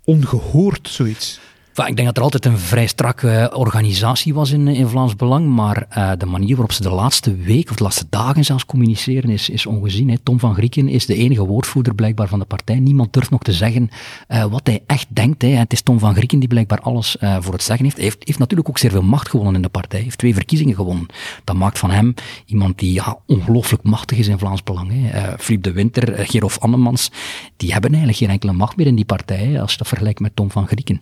ongehoord, 0.03 0.89
zoiets. 0.89 1.39
Ik 1.85 1.95
denk 1.95 2.07
dat 2.07 2.17
er 2.17 2.23
altijd 2.23 2.45
een 2.45 2.57
vrij 2.57 2.87
strakke 2.87 3.51
organisatie 3.53 4.33
was 4.33 4.51
in, 4.51 4.87
Vlaams 4.87 5.15
Belang, 5.15 5.47
maar 5.47 5.87
uh, 5.97 6.11
de 6.17 6.25
manier 6.25 6.55
waarop 6.55 6.71
ze 6.71 6.81
de 6.81 6.89
laatste 6.89 7.35
week 7.35 7.69
of 7.69 7.75
de 7.75 7.83
laatste 7.83 8.05
dagen 8.09 8.45
zelfs 8.45 8.65
communiceren 8.65 9.29
is, 9.29 9.65
ongezien. 9.65 10.09
Hè. 10.09 10.17
Tom 10.17 10.39
van 10.39 10.53
Grieken 10.53 10.87
is 10.87 11.05
de 11.05 11.15
enige 11.15 11.45
woordvoerder 11.45 11.95
blijkbaar 11.95 12.27
van 12.27 12.39
de 12.39 12.45
partij. 12.45 12.79
Niemand 12.79 13.13
durft 13.13 13.29
nog 13.29 13.41
te 13.41 13.53
zeggen 13.53 13.89
uh, 14.27 14.43
wat 14.43 14.67
hij 14.67 14.83
echt 14.85 15.05
denkt. 15.09 15.41
Hè. 15.41 15.47
Het 15.47 15.73
is 15.73 15.81
Tom 15.81 15.99
van 15.99 16.15
Grieken 16.15 16.39
die 16.39 16.47
blijkbaar 16.47 16.81
alles 16.81 17.17
uh, 17.19 17.37
voor 17.39 17.53
het 17.53 17.63
zeggen 17.63 17.85
heeft. 17.85 17.97
Hij 17.97 18.05
heeft, 18.05 18.21
heeft 18.23 18.39
natuurlijk 18.39 18.69
ook 18.69 18.77
zeer 18.77 18.91
veel 18.91 19.01
macht 19.01 19.29
gewonnen 19.29 19.55
in 19.55 19.61
de 19.61 19.69
partij. 19.69 19.95
Hij 19.95 20.03
heeft 20.03 20.17
twee 20.17 20.33
verkiezingen 20.33 20.75
gewonnen. 20.75 21.05
Dat 21.43 21.55
maakt 21.55 21.79
van 21.79 21.91
hem 21.91 22.13
iemand 22.45 22.79
die 22.79 23.01
ongelooflijk 23.25 23.83
machtig 23.83 24.17
is 24.17 24.27
in 24.27 24.39
Vlaams 24.39 24.63
Belang. 24.63 24.91
Hè. 24.93 25.37
Philippe 25.37 25.69
de 25.69 25.75
Winter, 25.75 26.25
Gerolf 26.25 26.59
Annemans, 26.59 27.11
die 27.57 27.71
hebben 27.71 27.89
eigenlijk 27.89 28.19
geen 28.19 28.29
enkele 28.29 28.53
macht 28.53 28.75
meer 28.75 28.87
in 28.87 28.95
die 28.95 29.05
partij, 29.05 29.61
als 29.61 29.71
je 29.71 29.77
dat 29.77 29.87
vergelijkt 29.87 30.19
met 30.19 30.35
Tom 30.35 30.51
van 30.51 30.67
Grieken. 30.67 30.99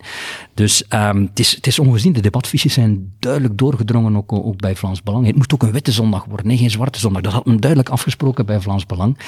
Dus 0.54 0.65
um, 0.88 1.22
het, 1.22 1.38
is, 1.38 1.58
het 1.60 1.78
ongezien. 1.78 2.12
De 2.12 2.20
debatfiches 2.20 2.72
zijn 2.72 3.12
duidelijk 3.18 3.58
doorgedrongen, 3.58 4.16
ook, 4.16 4.32
ook 4.32 4.56
bij 4.56 4.76
Vlaams 4.76 5.02
Belang. 5.02 5.26
Het 5.26 5.36
moest 5.36 5.54
ook 5.54 5.62
een 5.62 5.72
witte 5.72 5.92
zondag 5.92 6.24
worden, 6.24 6.46
nee, 6.46 6.56
geen 6.56 6.70
zwarte 6.70 6.98
zondag. 6.98 7.22
Dat 7.22 7.32
had 7.32 7.46
men 7.46 7.60
duidelijk 7.60 7.90
afgesproken 7.90 8.46
bij 8.46 8.60
Vlaams 8.60 8.86
Belang. 8.86 9.18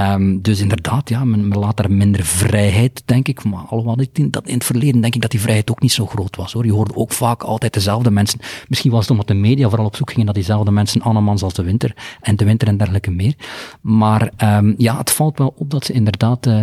Um, 0.00 0.42
dus 0.42 0.60
inderdaad, 0.60 1.08
ja, 1.08 1.24
men, 1.24 1.48
laat 1.48 1.78
er 1.78 1.92
minder 1.92 2.24
vrijheid, 2.24 3.02
denk 3.04 3.28
ik. 3.28 3.44
Maar 3.44 3.62
alhoewel, 3.68 4.06
in, 4.12 4.30
dat 4.30 4.46
in 4.46 4.54
het 4.54 4.64
verleden 4.64 5.00
denk 5.00 5.14
ik 5.14 5.20
dat 5.20 5.30
die 5.30 5.40
vrijheid 5.40 5.70
ook 5.70 5.80
niet 5.80 5.92
zo 5.92 6.06
groot 6.06 6.36
was. 6.36 6.52
Hoor. 6.52 6.64
Je 6.64 6.72
hoorde 6.72 6.96
ook 6.96 7.12
vaak 7.12 7.42
altijd 7.42 7.72
dezelfde 7.72 8.10
mensen. 8.10 8.40
Misschien 8.68 8.90
was 8.90 9.00
het 9.00 9.10
omdat 9.10 9.26
de 9.26 9.34
media 9.34 9.68
vooral 9.68 9.86
op 9.86 9.96
zoek 9.96 10.08
gingen 10.08 10.24
naar 10.24 10.34
diezelfde 10.34 10.70
mensen, 10.70 11.02
Annemans 11.02 11.42
als 11.42 11.54
de 11.54 11.62
Winter 11.62 11.94
en 12.20 12.36
de 12.36 12.44
Winter 12.44 12.68
en 12.68 12.76
dergelijke 12.76 13.10
meer. 13.10 13.34
Maar 13.80 14.32
um, 14.42 14.74
ja, 14.78 14.98
het 14.98 15.10
valt 15.10 15.38
wel 15.38 15.54
op 15.56 15.70
dat 15.70 15.84
ze 15.84 15.92
inderdaad 15.92 16.46
uh, 16.46 16.54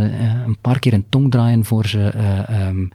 een 0.46 0.58
paar 0.62 0.80
keer 0.80 0.94
een 0.94 1.06
tong 1.10 1.32
draaien 1.32 1.66
voor 1.66 1.88
ze 1.88 2.14
um, 2.68 2.92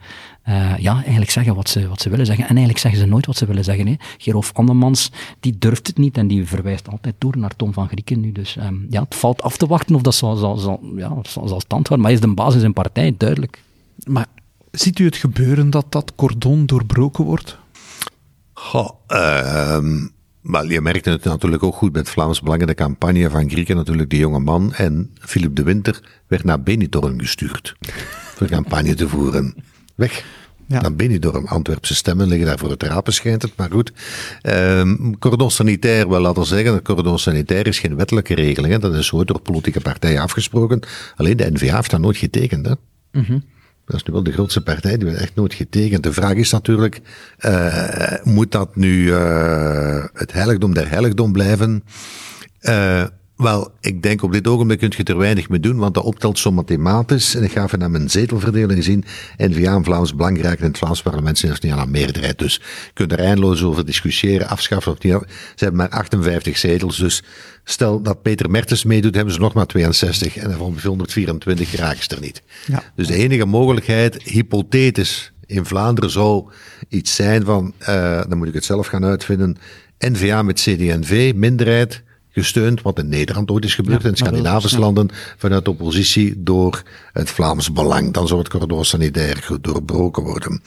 uh, 0.48 0.78
ja, 0.78 0.94
eigenlijk 0.94 1.30
zeggen 1.30 1.54
wat 1.54 1.68
ze, 1.68 1.88
wat 1.88 2.00
ze 2.00 2.10
willen 2.10 2.26
zeggen. 2.26 2.44
En 2.44 2.50
eigenlijk 2.50 2.78
zeggen 2.78 3.00
ze 3.00 3.06
nooit 3.06 3.26
wat 3.26 3.36
ze 3.36 3.46
willen 3.46 3.64
zeggen. 3.64 3.86
Hè. 3.86 3.94
Gerolf 4.18 4.50
Andemans, 4.52 5.12
die 5.40 5.58
durft 5.58 5.86
het 5.86 5.98
niet 5.98 6.16
en 6.16 6.26
die 6.26 6.46
verwijst 6.46 6.90
altijd 6.90 7.14
door 7.18 7.38
naar 7.38 7.56
Tom 7.56 7.72
van 7.72 7.88
Grieken 7.88 8.20
nu. 8.20 8.32
Dus 8.32 8.58
ja, 8.90 9.02
het 9.02 9.14
valt 9.14 9.42
af 9.42 9.56
te 9.56 9.66
wachten 9.66 9.94
of 9.94 10.02
dat 10.02 10.14
zal, 10.34 10.56
zal, 10.56 10.80
ja, 10.96 11.16
zal, 11.22 11.48
zal 11.48 11.60
stand 11.60 11.88
houden. 11.88 12.00
Maar 12.00 12.12
is 12.12 12.20
de 12.20 12.34
basis 12.34 12.62
in 12.62 12.72
partij, 12.72 13.14
duidelijk. 13.18 13.62
Maar 14.04 14.26
ziet 14.70 14.98
u 14.98 15.04
het 15.04 15.16
gebeuren 15.16 15.70
dat 15.70 15.86
dat 15.88 16.12
cordon 16.14 16.66
doorbroken 16.66 17.24
wordt? 17.24 17.58
Goh, 18.52 18.90
uh, 19.08 19.78
maar 20.40 20.66
je 20.66 20.80
merkte 20.80 21.10
het 21.10 21.24
natuurlijk 21.24 21.62
ook 21.62 21.74
goed 21.74 21.92
met 21.92 22.10
Vlaams 22.10 22.40
Belang 22.40 22.64
de 22.64 22.74
campagne 22.74 23.30
van 23.30 23.50
Grieken, 23.50 23.76
natuurlijk 23.76 24.10
de 24.10 24.16
jonge 24.16 24.38
man. 24.38 24.72
En 24.74 25.10
Philip 25.20 25.56
de 25.56 25.62
Winter 25.62 26.20
werd 26.26 26.44
naar 26.44 26.62
Benidorm 26.62 27.20
gestuurd 27.20 27.76
voor 28.34 28.46
campagne 28.46 28.94
te 28.94 29.08
voeren 29.08 29.54
weg. 29.94 30.24
Ja. 30.66 30.80
Dan 30.80 30.96
ben 30.96 31.10
je 31.10 31.18
door 31.18 31.34
een 31.34 31.46
Antwerpse 31.46 31.94
stemmen 31.94 32.28
liggen 32.28 32.46
daar 32.46 32.58
voor 32.58 32.70
het 32.70 32.82
rapen 32.82 33.12
schijnt 33.12 33.42
het, 33.42 33.52
maar 33.56 33.70
goed. 33.70 33.92
Um, 34.42 35.18
cordon 35.18 35.50
sanitair, 35.50 36.08
wel 36.08 36.20
laten 36.20 36.42
we 36.42 36.48
zeggen, 36.48 36.82
cordon 36.82 37.18
sanitair 37.18 37.66
is 37.66 37.78
geen 37.78 37.96
wettelijke 37.96 38.34
regeling, 38.34 38.72
hè. 38.72 38.78
dat 38.78 38.94
is 38.94 39.06
zo 39.06 39.24
door 39.24 39.40
politieke 39.40 39.80
partijen 39.80 40.22
afgesproken. 40.22 40.80
Alleen 41.16 41.36
de 41.36 41.50
NVA 41.52 41.76
heeft 41.76 41.90
dat 41.90 42.00
nooit 42.00 42.16
getekend. 42.16 42.66
Hè. 42.66 42.72
Mm 43.12 43.44
Dat 43.84 43.96
is 43.96 44.02
nu 44.02 44.12
wel 44.12 44.22
de 44.22 44.32
grootste 44.32 44.62
partij, 44.62 44.96
die 44.96 45.08
heeft 45.08 45.20
echt 45.20 45.34
nooit 45.34 45.54
getekend. 45.54 46.02
De 46.02 46.12
vraag 46.12 46.34
is 46.34 46.50
natuurlijk, 46.50 47.00
uh, 47.40 48.12
moet 48.22 48.52
dat 48.52 48.76
nu 48.76 49.04
uh, 49.04 50.04
het 50.12 50.32
heiligdom 50.32 50.74
der 50.74 50.88
heiligdom 50.88 51.32
blijven? 51.32 51.84
Uh, 52.60 53.04
Wel, 53.36 53.72
ik 53.80 54.02
denk 54.02 54.22
op 54.22 54.32
dit 54.32 54.46
ogenblik 54.46 54.78
kun 54.78 54.92
je 54.96 55.04
er 55.04 55.18
weinig 55.18 55.48
mee 55.48 55.60
doen, 55.60 55.76
want 55.76 55.94
dat 55.94 56.04
optelt 56.04 56.38
zo 56.38 56.52
mathematisch. 56.52 57.34
En 57.34 57.42
ik 57.42 57.52
ga 57.52 57.64
even 57.64 57.78
naar 57.78 57.90
mijn 57.90 58.10
zetelverdeling 58.10 58.84
zien. 58.84 59.04
N-VA 59.36 59.74
en 59.74 59.84
Vlaams 59.84 60.14
Belang 60.14 60.42
raken 60.42 60.64
in 60.64 60.68
het 60.68 60.78
Vlaams 60.78 61.02
parlement 61.02 61.38
zelfs 61.38 61.60
niet 61.60 61.72
aan 61.72 61.78
een 61.78 61.90
meerderheid. 61.90 62.38
Dus 62.38 62.54
je 62.54 62.90
kunt 62.92 63.12
er 63.12 63.18
eindeloos 63.18 63.62
over 63.62 63.86
discussiëren, 63.86 64.48
afschaffen 64.48 64.92
of 64.92 65.02
niet. 65.02 65.12
Ze 65.54 65.64
hebben 65.64 65.76
maar 65.76 65.88
58 65.88 66.58
zetels, 66.58 66.96
dus 66.96 67.22
stel 67.64 68.02
dat 68.02 68.22
Peter 68.22 68.50
Mertens 68.50 68.84
meedoet, 68.84 69.14
hebben 69.14 69.34
ze 69.34 69.40
nog 69.40 69.54
maar 69.54 69.66
62. 69.66 70.36
En 70.36 70.52
van 70.52 70.74
424 70.76 71.76
raken 71.76 72.02
ze 72.02 72.14
er 72.14 72.20
niet. 72.20 72.42
Ja. 72.66 72.82
Dus 72.94 73.06
de 73.06 73.14
enige 73.14 73.46
mogelijkheid, 73.46 74.22
hypothetisch, 74.22 75.32
in 75.46 75.64
Vlaanderen 75.64 76.10
zou 76.10 76.48
iets 76.88 77.14
zijn 77.14 77.44
van, 77.44 77.72
uh, 77.80 77.86
dan 78.28 78.38
moet 78.38 78.48
ik 78.48 78.54
het 78.54 78.64
zelf 78.64 78.86
gaan 78.86 79.04
uitvinden, 79.04 79.56
N-VA 79.98 80.42
met 80.42 80.60
CD&V, 80.60 81.32
minderheid, 81.34 82.02
gesteund, 82.40 82.82
wat 82.82 82.98
in 82.98 83.08
Nederland 83.08 83.50
ooit 83.50 83.64
is 83.64 83.74
gebeurd, 83.74 84.04
in 84.04 84.16
Scandinavische 84.16 84.78
landen, 84.78 85.08
vanuit 85.36 85.64
de 85.64 85.70
oppositie 85.70 86.34
door 86.36 86.82
het 87.12 87.30
Vlaams 87.30 87.72
Belang. 87.72 88.12
Dan 88.12 88.26
zou 88.26 88.40
het 88.40 88.48
corridor 88.48 88.84
sanitair 88.84 89.48
doorbroken 89.60 90.22
worden. 90.22 90.62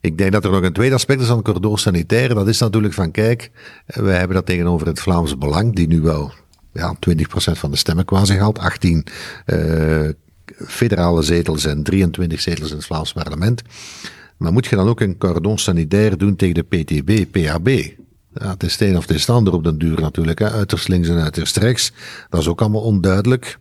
Ik 0.00 0.18
denk 0.18 0.32
dat 0.32 0.44
er 0.44 0.50
nog 0.50 0.62
een 0.62 0.72
tweede 0.72 0.94
aspect 0.94 1.20
is 1.20 1.28
aan 1.28 1.36
het 1.36 1.44
corridor 1.44 1.78
sanitair. 1.78 2.34
Dat 2.34 2.48
is 2.48 2.58
natuurlijk 2.58 2.94
van, 2.94 3.10
kijk, 3.10 3.50
wij 3.86 4.18
hebben 4.18 4.36
dat 4.36 4.46
tegenover 4.46 4.86
het 4.86 5.00
Vlaams 5.00 5.38
Belang, 5.38 5.74
die 5.74 5.86
nu 5.86 6.00
wel 6.00 6.32
ja, 6.72 6.96
20% 7.10 7.18
van 7.52 7.70
de 7.70 7.76
stemmen 7.76 8.04
quasi 8.04 8.38
haalt, 8.38 8.58
18 8.58 9.06
uh, 9.46 10.08
federale 10.66 11.22
zetels 11.22 11.64
en 11.64 11.82
23 11.82 12.40
zetels 12.40 12.70
in 12.70 12.76
het 12.76 12.86
Vlaams 12.86 13.12
parlement. 13.12 13.62
Maar 14.36 14.52
moet 14.52 14.66
je 14.66 14.76
dan 14.76 14.88
ook 14.88 15.00
een 15.00 15.18
cordon 15.18 15.58
sanitair 15.58 16.18
doen 16.18 16.36
tegen 16.36 16.54
de 16.54 16.62
PTB, 16.62 17.30
PAB? 17.30 17.68
Ja, 18.34 18.50
het 18.50 18.62
is 18.62 18.72
het 18.72 18.80
een 18.80 18.96
of 18.96 19.06
het 19.06 19.16
is 19.16 19.30
ander 19.30 19.52
op 19.52 19.64
den 19.64 19.78
duur 19.78 20.00
natuurlijk. 20.00 20.38
Hè. 20.38 20.50
Uiterst 20.50 20.88
links 20.88 21.08
en 21.08 21.22
uiterst 21.22 21.56
rechts. 21.56 21.92
Dat 22.28 22.40
is 22.40 22.48
ook 22.48 22.60
allemaal 22.60 22.80
onduidelijk. 22.80 23.58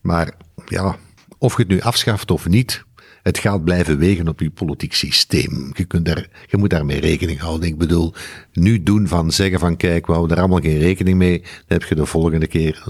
Maar 0.00 0.32
ja, 0.66 0.96
of 1.38 1.56
je 1.56 1.62
het 1.62 1.70
nu 1.70 1.80
afschaft 1.80 2.30
of 2.30 2.48
niet, 2.48 2.84
het 3.22 3.38
gaat 3.38 3.64
blijven 3.64 3.98
wegen 3.98 4.28
op 4.28 4.40
je 4.40 4.50
politiek 4.50 4.94
systeem. 4.94 5.72
Je, 5.76 5.84
kunt 5.84 6.04
daar, 6.04 6.28
je 6.46 6.56
moet 6.56 6.70
daarmee 6.70 7.00
rekening 7.00 7.38
houden. 7.38 7.68
Ik 7.68 7.78
bedoel, 7.78 8.14
nu 8.52 8.82
doen 8.82 9.08
van 9.08 9.30
zeggen 9.30 9.58
van 9.58 9.76
kijk, 9.76 10.06
we 10.06 10.12
houden 10.12 10.36
er 10.36 10.42
allemaal 10.42 10.60
geen 10.60 10.78
rekening 10.78 11.18
mee, 11.18 11.38
dan 11.40 11.78
heb 11.78 11.82
je 11.82 11.94
de 11.94 12.06
volgende 12.06 12.46
keer 12.46 12.84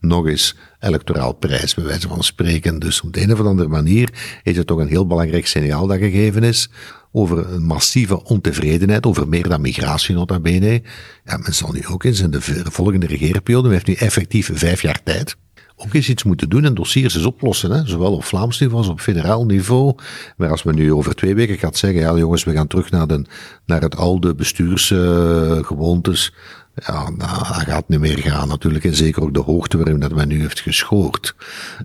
nog 0.00 0.26
eens 0.26 0.56
electoraal 0.80 1.32
prijs, 1.32 1.74
bij 1.74 1.84
wijze 1.84 2.08
van 2.08 2.24
spreken. 2.24 2.78
Dus 2.78 3.00
op 3.00 3.12
de 3.12 3.20
een 3.22 3.32
of 3.32 3.40
andere 3.40 3.68
manier 3.68 4.12
is 4.42 4.56
het 4.56 4.66
toch 4.66 4.78
een 4.78 4.88
heel 4.88 5.06
belangrijk 5.06 5.46
signaal 5.46 5.86
dat 5.86 5.98
gegeven 5.98 6.42
is 6.42 6.70
over 7.12 7.52
een 7.52 7.62
massieve 7.62 8.24
ontevredenheid, 8.24 9.06
over 9.06 9.28
meer 9.28 9.48
dan 9.48 9.60
migratie 9.60 10.14
nota 10.14 10.40
bene. 10.40 10.82
Ja, 11.24 11.36
men 11.36 11.54
zal 11.54 11.72
nu 11.72 11.86
ook 11.86 12.04
eens 12.04 12.20
in 12.20 12.30
de 12.30 12.40
volgende 12.70 13.06
regeerperiode, 13.06 13.68
men 13.68 13.72
heeft 13.72 13.86
nu 13.86 13.94
effectief 13.94 14.50
vijf 14.54 14.82
jaar 14.82 15.02
tijd, 15.02 15.36
ook 15.76 15.94
eens 15.94 16.08
iets 16.08 16.22
moeten 16.22 16.48
doen 16.48 16.64
en 16.64 16.74
dossiers 16.74 17.14
eens 17.14 17.24
oplossen. 17.24 17.70
Hè? 17.70 17.86
Zowel 17.86 18.12
op 18.12 18.24
Vlaams 18.24 18.60
niveau 18.60 18.78
als 18.78 18.88
op 18.90 19.00
federaal 19.00 19.46
niveau. 19.46 19.94
Maar 20.36 20.50
als 20.50 20.62
men 20.62 20.74
nu 20.74 20.92
over 20.92 21.14
twee 21.14 21.34
weken 21.34 21.58
gaat 21.58 21.76
zeggen, 21.76 22.00
ja 22.00 22.16
jongens, 22.16 22.44
we 22.44 22.52
gaan 22.52 22.66
terug 22.66 22.90
naar, 22.90 23.06
de, 23.06 23.24
naar 23.66 23.80
het 23.80 23.96
oude 23.96 24.34
bestuursgewoontes, 24.34 26.32
uh, 26.32 26.38
ja, 26.84 27.10
dat 27.16 27.28
gaat 27.28 27.88
niet 27.88 28.00
meer 28.00 28.18
gaan 28.18 28.48
natuurlijk. 28.48 28.84
En 28.84 28.94
zeker 28.94 29.22
ook 29.22 29.34
de 29.34 29.40
hoogte 29.40 29.76
waarin 29.76 30.00
dat 30.00 30.14
men 30.14 30.28
nu 30.28 30.40
heeft 30.40 30.60
geschoord. 30.60 31.34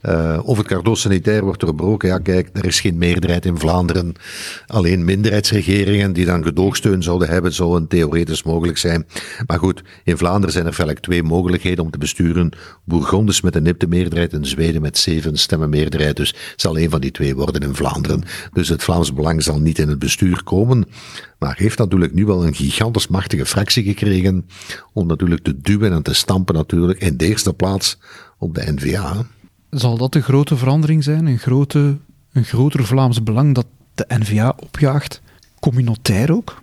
Uh, 0.02 0.40
of 0.44 0.58
het 0.58 0.68
cardo 0.68 0.96
sanitair 0.96 1.44
wordt 1.44 1.60
doorbroken. 1.60 2.10
Ja, 2.10 2.18
kijk, 2.18 2.50
er 2.54 2.66
is 2.66 2.80
geen 2.80 2.98
meerderheid 2.98 3.46
in 3.46 3.58
Vlaanderen. 3.58 4.14
Alleen 4.68 5.06
minderheidsregeringen 5.06 6.14
die 6.14 6.26
dan 6.26 6.44
gedoogsteun 6.44 7.04
zouden 7.04 7.30
hebben, 7.30 7.54
zou 7.54 7.78
een 7.78 7.88
theoretisch 7.88 8.44
mogelijk 8.44 8.78
zijn. 8.78 9.08
Maar 9.48 9.60
goed, 9.60 9.84
in 10.04 10.18
Vlaanderen 10.18 10.52
zijn 10.52 10.66
er 10.66 10.74
feitelijk 10.74 11.06
twee 11.06 11.24
mogelijkheden 11.24 11.84
om 11.84 11.92
te 11.92 11.98
besturen. 11.98 12.50
Bourgondisch 12.84 13.42
met 13.42 13.56
een 13.56 13.64
nipte 13.64 13.88
meerderheid 13.88 14.34
en 14.34 14.46
Zweden 14.46 14.82
met 14.82 14.98
zeven 14.98 15.38
stemmen 15.38 15.70
meerderheid. 15.70 16.16
Dus 16.16 16.30
het 16.30 16.62
zal 16.62 16.78
een 16.78 16.90
van 16.90 17.02
die 17.02 17.12
twee 17.12 17.36
worden 17.36 17.62
in 17.62 17.76
Vlaanderen. 17.76 18.24
Dus 18.54 18.70
het 18.70 18.84
Vlaams 18.84 19.14
Belang 19.14 19.44
zal 19.44 19.60
niet 19.60 19.80
in 19.80 19.90
het 19.90 20.00
bestuur 20.00 20.44
komen. 20.44 20.86
Maar 21.42 21.58
heeft 21.58 21.78
natuurlijk 21.78 22.14
nu 22.14 22.26
wel 22.26 22.46
een 22.46 22.54
gigantisch 22.54 23.08
machtige 23.08 23.46
fractie 23.46 23.84
gekregen 23.84 24.48
om 24.94 25.08
natuurlijk 25.08 25.44
te 25.44 25.62
duwen 25.62 25.94
en 25.94 26.04
te 26.04 26.14
stampen 26.14 26.56
natuurlijk 26.56 27.00
in 27.00 27.18
de 27.18 27.26
eerste 27.26 27.54
plaats 27.54 27.98
op 28.38 28.56
de 28.56 28.72
NVA. 28.72 29.26
Zal 29.70 29.98
dat 29.98 30.14
de 30.14 30.22
grote 30.22 30.58
verandering 30.58 31.04
zijn? 31.04 31.26
Een, 31.26 31.38
grote, 31.38 31.98
een 32.32 32.44
groter 32.44 32.86
Vlaams 32.86 33.24
belang 33.24 33.56
dat 33.56 33.66
de 33.96 34.06
NVA 34.08 34.56
opjaagt? 34.60 35.22
Communautair 35.60 36.32
ook? 36.32 36.62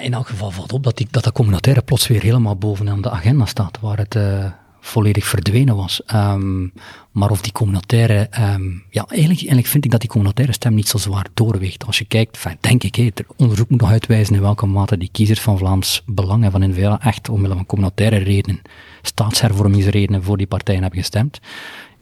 in 0.00 0.14
elk 0.14 0.28
geval 0.28 0.50
valt 0.50 0.72
op 0.72 0.84
dat, 0.84 0.96
die, 0.96 1.08
dat 1.10 1.24
dat 1.24 1.32
communautaire 1.32 1.82
plots 1.82 2.06
weer 2.06 2.22
helemaal 2.22 2.56
bovenaan 2.56 3.02
de 3.02 3.10
agenda 3.10 3.46
staat, 3.46 3.80
waar 3.80 3.98
het... 3.98 4.14
Uh 4.14 4.44
volledig 4.86 5.26
verdwenen 5.26 5.76
was. 5.76 6.00
Um, 6.14 6.72
maar 7.10 7.30
of 7.30 7.40
die 7.40 7.52
communautaire, 7.52 8.28
um, 8.38 8.82
ja, 8.90 9.04
eigenlijk, 9.08 9.38
eigenlijk 9.38 9.66
vind 9.66 9.84
ik 9.84 9.90
dat 9.90 10.00
die 10.00 10.08
communautaire 10.08 10.52
stem 10.52 10.74
niet 10.74 10.88
zo 10.88 10.98
zwaar 10.98 11.26
doorweegt. 11.34 11.86
Als 11.86 11.98
je 11.98 12.04
kijkt, 12.04 12.44
denk 12.60 12.82
ik, 12.82 12.94
het 12.94 13.24
onderzoek 13.36 13.70
moet 13.70 13.80
nog 13.80 13.90
uitwijzen 13.90 14.34
in 14.34 14.40
welke 14.40 14.66
mate 14.66 14.98
die 14.98 15.08
kiezers 15.12 15.40
van 15.40 15.58
Vlaams 15.58 16.02
Belang 16.06 16.44
en 16.44 16.50
van 16.50 16.70
N-VA 16.70 17.00
echt 17.00 17.28
omwille 17.28 17.54
van 17.54 17.66
communautaire 17.66 18.16
redenen, 18.16 18.62
staatshervormingsredenen 19.02 20.22
voor 20.22 20.36
die 20.36 20.46
partijen 20.46 20.82
hebben 20.82 21.00
gestemd. 21.00 21.40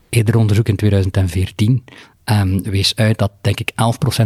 Eerder 0.08 0.36
onderzoek 0.36 0.68
in 0.68 0.76
2014 0.76 1.70
um, 1.70 1.82
ehm, 2.24 2.62
wees 2.62 2.96
uit 2.96 3.18
dat, 3.18 3.32
denk 3.40 3.60
ik, 3.60 3.70
11% 3.70 3.74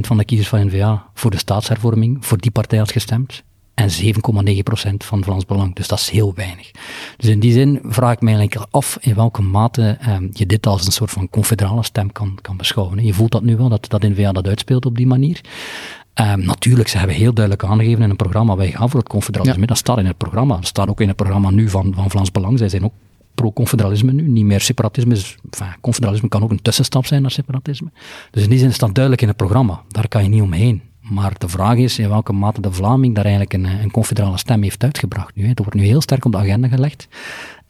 van 0.06 0.16
de 0.16 0.24
kiezers 0.24 0.48
van 0.48 0.66
N-VA 0.66 1.10
voor 1.14 1.30
de 1.30 1.38
staatshervorming 1.38 2.26
voor 2.26 2.38
die 2.38 2.50
partij 2.50 2.78
had 2.78 2.92
gestemd 2.92 3.42
en 3.78 3.90
7,9% 3.90 4.94
van 4.96 5.24
Vlaams 5.24 5.46
Belang. 5.46 5.74
Dus 5.74 5.88
dat 5.88 5.98
is 5.98 6.10
heel 6.10 6.32
weinig. 6.34 6.70
Dus 7.16 7.28
in 7.28 7.40
die 7.40 7.52
zin 7.52 7.80
vraag 7.82 8.12
ik 8.12 8.20
me 8.20 8.32
eigenlijk 8.32 8.66
af 8.70 8.98
in 9.00 9.14
welke 9.14 9.42
mate 9.42 9.98
um, 10.08 10.30
je 10.32 10.46
dit 10.46 10.66
als 10.66 10.86
een 10.86 10.92
soort 10.92 11.10
van 11.10 11.28
confederale 11.30 11.84
stem 11.84 12.12
kan, 12.12 12.38
kan 12.40 12.56
beschouwen. 12.56 13.04
Je 13.04 13.14
voelt 13.14 13.32
dat 13.32 13.42
nu 13.42 13.56
wel, 13.56 13.68
dat, 13.68 13.88
dat 13.88 14.02
N-VA 14.02 14.32
dat 14.32 14.46
uitspeelt 14.46 14.86
op 14.86 14.96
die 14.96 15.06
manier. 15.06 15.40
Um, 16.14 16.44
natuurlijk, 16.44 16.88
ze 16.88 16.98
hebben 16.98 17.16
heel 17.16 17.32
duidelijk 17.32 17.64
aangegeven 17.68 18.02
in 18.02 18.10
een 18.10 18.16
programma, 18.16 18.56
wij 18.56 18.70
gaan 18.70 18.90
voor 18.90 19.00
het 19.00 19.08
confederalisme. 19.08 19.66
Dat 19.66 19.78
staat 19.78 19.98
in 19.98 20.06
het 20.06 20.16
programma. 20.16 20.54
Dat 20.54 20.66
staat 20.66 20.88
ook 20.88 21.00
in 21.00 21.08
het 21.08 21.16
programma 21.16 21.50
nu 21.50 21.68
van, 21.68 21.92
van 21.94 22.10
Vlaams 22.10 22.30
Belang. 22.30 22.58
Zij 22.58 22.68
zijn 22.68 22.84
ook 22.84 22.92
pro-confederalisme 23.34 24.12
nu, 24.12 24.28
niet 24.28 24.44
meer 24.44 24.60
separatisme. 24.60 25.14
Is, 25.14 25.36
enfin, 25.50 25.74
confederalisme 25.80 26.28
kan 26.28 26.42
ook 26.42 26.50
een 26.50 26.62
tussenstap 26.62 27.06
zijn 27.06 27.22
naar 27.22 27.30
separatisme. 27.30 27.90
Dus 28.30 28.42
in 28.42 28.50
die 28.50 28.58
zin 28.58 28.72
staat 28.72 28.94
duidelijk 28.94 29.22
in 29.22 29.28
het 29.28 29.36
programma. 29.36 29.82
Daar 29.88 30.08
kan 30.08 30.22
je 30.22 30.28
niet 30.28 30.42
omheen. 30.42 30.82
Maar 31.08 31.32
de 31.38 31.48
vraag 31.48 31.76
is 31.76 31.98
in 31.98 32.08
welke 32.08 32.32
mate 32.32 32.60
de 32.60 32.72
Vlaming 32.72 33.14
daar 33.14 33.24
eigenlijk 33.24 33.54
een, 33.54 33.64
een 33.64 33.90
confederale 33.90 34.38
stem 34.38 34.62
heeft 34.62 34.84
uitgebracht. 34.84 35.34
Nu, 35.34 35.48
het 35.48 35.58
wordt 35.58 35.74
nu 35.74 35.84
heel 35.84 36.00
sterk 36.00 36.24
op 36.24 36.32
de 36.32 36.38
agenda 36.38 36.68
gelegd. 36.68 37.08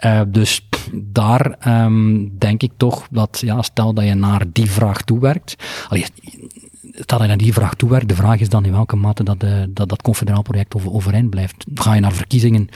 Uh, 0.05 0.21
dus 0.29 0.69
daar 0.93 1.69
um, 1.85 2.39
denk 2.39 2.63
ik 2.63 2.73
toch 2.77 3.07
dat, 3.11 3.41
ja, 3.45 3.63
stel 3.63 3.95
dat 3.95 4.05
je 4.05 4.15
naar 4.15 4.45
die 4.53 4.71
vraag 4.71 5.03
toewerkt. 5.03 5.55
Allee, 5.89 6.05
dat 7.07 7.21
je 7.21 7.27
naar 7.27 7.37
die 7.37 7.53
vraag 7.53 7.75
toewerkt, 7.75 8.09
de 8.09 8.15
vraag 8.15 8.41
is 8.41 8.49
dan 8.49 8.65
in 8.65 8.73
welke 8.73 8.97
mate 8.97 9.25
dat 9.25 9.41
de, 9.41 9.71
dat, 9.75 9.89
dat 9.89 10.03
confederaal 10.03 10.43
project 10.43 10.75
over, 10.75 10.93
overeind 10.93 11.31
blijft. 11.31 11.67
Ga 11.75 11.95
je 11.95 12.01
naar 12.01 12.13
verkiezingen, 12.13 12.69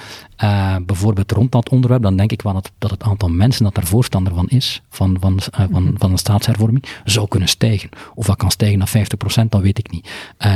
uh, 0.45 0.77
bijvoorbeeld 0.87 1.33
rond 1.33 1.53
dat 1.53 1.69
onderwerp, 1.69 2.03
dan 2.03 2.17
denk 2.17 2.33
ik 2.33 2.43
wel 2.43 2.53
dat, 2.53 2.73
dat 2.79 2.91
het 2.91 3.03
aantal 3.03 3.29
mensen 3.29 3.65
dat 3.65 3.75
daar 3.75 3.87
voorstander 3.87 4.35
van 4.35 4.49
is, 4.49 4.83
van, 4.89 5.17
van, 5.21 5.41
uh, 5.59 5.67
van, 5.71 5.95
van 5.99 6.11
een 6.11 6.19
staatshervorming, 6.19 6.85
zou 7.05 7.29
kunnen 7.29 7.49
stijgen. 7.49 7.89
Of 8.15 8.27
dat 8.27 8.37
kan 8.37 8.51
stijgen 8.51 8.79
naar 8.79 8.93
50%, 9.43 9.49
dat 9.49 9.61
weet 9.61 9.79
ik 9.79 9.91
niet. 9.91 10.11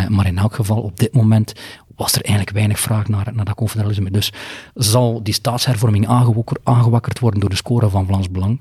Maar 0.08 0.26
in 0.26 0.38
elk 0.38 0.54
geval, 0.54 0.80
op 0.80 0.98
dit 0.98 1.14
moment 1.14 1.52
was 1.96 2.14
er 2.14 2.22
eigenlijk 2.22 2.56
weinig 2.56 2.80
vraag 2.80 3.08
naar, 3.08 3.30
naar 3.34 3.44
dat 3.44 3.54
confederalisme. 3.54 4.10
Dus 4.10 4.32
zal 4.74 5.22
die 5.22 5.34
staatshervorming 5.34 6.06
aangewakkerd 6.62 7.18
worden 7.18 7.40
door 7.40 7.50
de 7.50 7.56
score 7.56 7.90
van 7.90 8.06
Vlaams 8.06 8.30
Belang? 8.30 8.60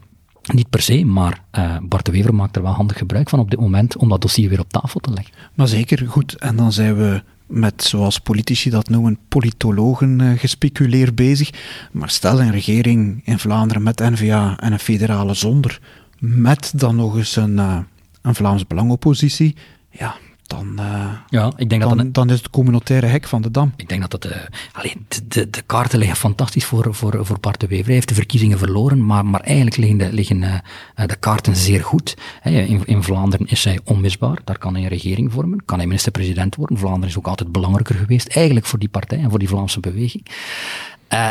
Niet 0.53 0.69
per 0.69 0.81
se, 0.81 1.05
maar 1.05 1.41
uh, 1.57 1.77
Bart 1.81 2.05
de 2.05 2.11
Wever 2.11 2.35
maakt 2.35 2.55
er 2.55 2.61
wel 2.61 2.71
handig 2.71 2.97
gebruik 2.97 3.29
van 3.29 3.39
op 3.39 3.49
dit 3.49 3.59
moment 3.59 3.97
om 3.97 4.09
dat 4.09 4.21
dossier 4.21 4.49
weer 4.49 4.59
op 4.59 4.71
tafel 4.71 4.99
te 4.99 5.13
leggen. 5.13 5.33
Maar 5.53 5.67
zeker, 5.67 6.07
goed. 6.07 6.35
En 6.35 6.55
dan 6.55 6.71
zijn 6.71 6.95
we 6.95 7.23
met, 7.45 7.83
zoals 7.83 8.19
politici 8.19 8.69
dat 8.69 8.89
noemen, 8.89 9.17
politologen 9.27 10.19
uh, 10.19 10.39
gespeculeerd 10.39 11.15
bezig. 11.15 11.49
Maar 11.91 12.09
stel 12.09 12.41
een 12.41 12.51
regering 12.51 13.21
in 13.23 13.39
Vlaanderen 13.39 13.83
met 13.83 13.99
NVA 13.99 14.57
en 14.59 14.71
een 14.71 14.79
federale 14.79 15.33
zonder, 15.33 15.79
met 16.19 16.71
dan 16.75 16.95
nog 16.95 17.17
eens 17.17 17.35
een, 17.35 17.57
uh, 17.57 17.77
een 18.21 18.35
Vlaams 18.35 18.67
Belangoppositie, 18.67 19.55
ja, 19.89 20.15
dan, 20.47 20.75
uh, 20.79 21.11
ja, 21.29 21.51
ik 21.55 21.69
denk 21.69 21.81
dan, 21.81 21.97
dat 21.97 22.13
dan 22.13 22.29
is 22.29 22.37
het 22.37 22.49
communautaire 22.49 23.07
hek 23.07 23.27
van 23.27 23.41
de 23.41 23.51
Dam. 23.51 23.73
Ik 23.75 23.89
denk 23.89 24.09
dat 24.11 24.25
uh, 24.25 24.31
alleen, 24.71 25.05
de, 25.07 25.27
de, 25.27 25.49
de, 25.49 25.61
kaarten 25.61 25.99
liggen 25.99 26.17
fantastisch 26.17 26.65
voor, 26.65 26.95
voor, 26.95 27.25
voor 27.25 27.39
Bart 27.39 27.59
de 27.59 27.67
Wever. 27.67 27.85
Hij 27.85 27.93
heeft 27.93 28.07
de 28.07 28.13
verkiezingen 28.13 28.57
verloren, 28.57 29.05
maar, 29.05 29.25
maar 29.25 29.41
eigenlijk 29.41 29.77
liggen 29.77 29.97
de, 29.97 30.13
liggen, 30.13 30.41
uh, 30.41 30.57
de 31.05 31.15
kaarten 31.15 31.55
zeer 31.55 31.83
goed. 31.83 32.17
in, 32.43 32.85
in 32.85 33.03
Vlaanderen 33.03 33.47
is 33.47 33.63
hij 33.63 33.79
onmisbaar, 33.83 34.39
daar 34.43 34.57
kan 34.57 34.73
hij 34.73 34.83
een 34.83 34.89
regering 34.89 35.31
vormen, 35.31 35.65
kan 35.65 35.77
hij 35.77 35.87
minister-president 35.87 36.55
worden. 36.55 36.77
Vlaanderen 36.77 37.09
is 37.09 37.17
ook 37.17 37.27
altijd 37.27 37.51
belangrijker 37.51 37.95
geweest, 37.95 38.27
eigenlijk 38.27 38.65
voor 38.65 38.79
die 38.79 38.89
partij 38.89 39.17
en 39.17 39.29
voor 39.29 39.39
die 39.39 39.47
Vlaamse 39.47 39.79
beweging. 39.79 40.25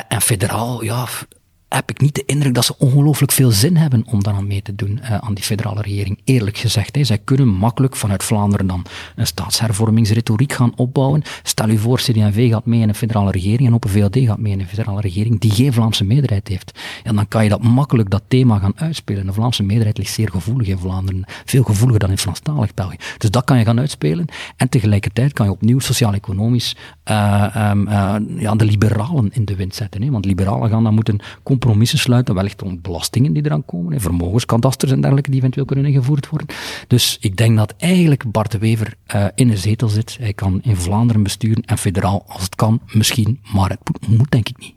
en 0.08 0.20
federaal, 0.20 0.84
ja, 0.84 1.06
heb 1.74 1.90
ik 1.90 2.00
niet 2.00 2.14
de 2.14 2.22
indruk 2.26 2.54
dat 2.54 2.64
ze 2.64 2.78
ongelooflijk 2.78 3.32
veel 3.32 3.50
zin 3.50 3.76
hebben 3.76 4.04
om 4.06 4.22
daar 4.22 4.34
aan 4.34 4.46
mee 4.46 4.62
te 4.62 4.74
doen 4.74 5.00
uh, 5.02 5.14
aan 5.14 5.34
die 5.34 5.44
federale 5.44 5.82
regering. 5.82 6.20
Eerlijk 6.24 6.56
gezegd, 6.56 6.96
hè, 6.96 7.04
zij 7.04 7.18
kunnen 7.18 7.48
makkelijk 7.48 7.96
vanuit 7.96 8.22
Vlaanderen 8.22 8.66
dan 8.66 8.84
een 9.16 9.26
staatshervormingsretoriek 9.26 10.52
gaan 10.52 10.72
opbouwen. 10.76 11.22
Stel 11.42 11.68
u 11.68 11.78
voor, 11.78 11.98
CD&V 11.98 12.50
gaat 12.50 12.66
mee 12.66 12.80
in 12.80 12.88
een 12.88 12.94
federale 12.94 13.30
regering 13.30 13.68
en 13.68 13.74
Open 13.74 13.90
VLD 13.90 14.18
gaat 14.18 14.38
mee 14.38 14.52
in 14.52 14.60
een 14.60 14.66
federale 14.66 15.00
regering 15.00 15.40
die 15.40 15.50
geen 15.50 15.72
Vlaamse 15.72 16.04
meerderheid 16.04 16.48
heeft. 16.48 16.78
En 17.02 17.16
dan 17.16 17.28
kan 17.28 17.42
je 17.42 17.50
dat 17.50 17.62
makkelijk, 17.62 18.10
dat 18.10 18.22
thema 18.28 18.58
gaan 18.58 18.72
uitspelen. 18.76 19.26
De 19.26 19.32
Vlaamse 19.32 19.62
meerderheid 19.62 19.98
ligt 19.98 20.12
zeer 20.12 20.30
gevoelig 20.30 20.66
in 20.66 20.78
Vlaanderen. 20.78 21.24
Veel 21.44 21.62
gevoeliger 21.62 22.00
dan 22.00 22.10
in 22.10 22.18
Franstalig 22.18 22.74
België. 22.74 22.96
Dus 23.18 23.30
dat 23.30 23.44
kan 23.44 23.58
je 23.58 23.64
gaan 23.64 23.78
uitspelen. 23.78 24.26
En 24.56 24.68
tegelijkertijd 24.68 25.32
kan 25.32 25.46
je 25.46 25.52
opnieuw 25.52 25.78
sociaal-economisch 25.78 26.76
uh, 27.10 27.70
um, 27.70 27.88
uh, 27.88 28.14
ja, 28.38 28.54
de 28.54 28.64
liberalen 28.64 29.30
in 29.32 29.44
de 29.44 29.56
wind 29.56 29.74
zetten. 29.74 30.02
Hè? 30.02 30.10
Want 30.10 30.24
liberalen 30.24 30.70
gaan 30.70 30.84
dan 30.84 30.94
moeten 30.94 31.20
compromissen 31.64 31.98
sluiten, 31.98 32.34
wellicht 32.34 32.62
om 32.62 32.80
belastingen 32.80 33.32
die 33.32 33.44
eraan 33.44 33.64
komen, 33.64 33.92
hè? 33.92 34.00
vermogenskadasters 34.00 34.92
en 34.92 35.00
dergelijke 35.00 35.30
die 35.30 35.38
eventueel 35.38 35.66
kunnen 35.66 35.84
ingevoerd 35.84 36.28
worden. 36.28 36.48
Dus 36.86 37.16
ik 37.20 37.36
denk 37.36 37.56
dat 37.56 37.74
eigenlijk 37.78 38.30
Bart 38.30 38.50
de 38.50 38.58
Wever 38.58 38.94
uh, 39.14 39.26
in 39.34 39.50
een 39.50 39.58
zetel 39.58 39.88
zit. 39.88 40.16
Hij 40.20 40.32
kan 40.32 40.60
in 40.62 40.76
Vlaanderen 40.76 41.22
besturen 41.22 41.62
en 41.62 41.78
federaal 41.78 42.24
als 42.28 42.42
het 42.42 42.54
kan, 42.54 42.80
misschien, 42.92 43.40
maar 43.54 43.70
het 43.70 43.78
moet, 43.84 44.18
moet 44.18 44.30
denk 44.30 44.48
ik 44.48 44.58
niet. 44.58 44.74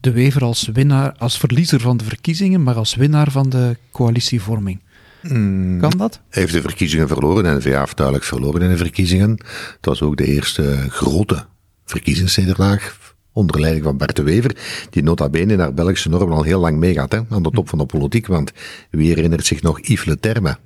De 0.00 0.12
Wever 0.12 0.44
als 0.44 0.68
winnaar, 0.72 1.12
als 1.18 1.38
verliezer 1.38 1.80
van 1.80 1.96
de 1.96 2.04
verkiezingen, 2.04 2.62
maar 2.62 2.74
als 2.74 2.94
winnaar 2.94 3.30
van 3.30 3.50
de 3.50 3.76
coalitievorming. 3.90 4.80
Hmm. 5.20 5.80
Kan 5.80 5.92
dat? 5.96 6.20
Hij 6.28 6.42
heeft 6.42 6.54
de 6.54 6.60
verkiezingen 6.60 7.08
verloren 7.08 7.46
en 7.46 7.54
de 7.54 7.62
VA 7.62 7.78
heeft 7.78 7.96
duidelijk 7.96 8.26
verloren 8.26 8.62
in 8.62 8.70
de 8.70 8.76
verkiezingen. 8.76 9.30
Het 9.30 9.86
was 9.86 10.02
ook 10.02 10.16
de 10.16 10.26
eerste 10.26 10.86
grote 10.88 11.44
verkiezingsnederlaag 11.84 12.96
onder 13.32 13.60
leiding 13.60 13.84
van 13.84 13.96
Bert 13.96 14.16
de 14.16 14.22
Wever, 14.22 14.56
die 14.90 15.02
nota 15.02 15.28
bene 15.28 15.56
naar 15.56 15.74
Belgische 15.74 16.08
normen 16.08 16.36
al 16.36 16.42
heel 16.42 16.60
lang 16.60 16.78
meegaat, 16.78 17.12
hè, 17.12 17.20
aan 17.28 17.42
de 17.42 17.50
top 17.50 17.68
van 17.68 17.78
de 17.78 17.86
politiek, 17.86 18.26
want 18.26 18.52
wie 18.90 19.14
herinnert 19.14 19.46
zich 19.46 19.62
nog 19.62 19.80
Yves 19.80 20.04
Le 20.04 20.20
Terme? 20.20 20.56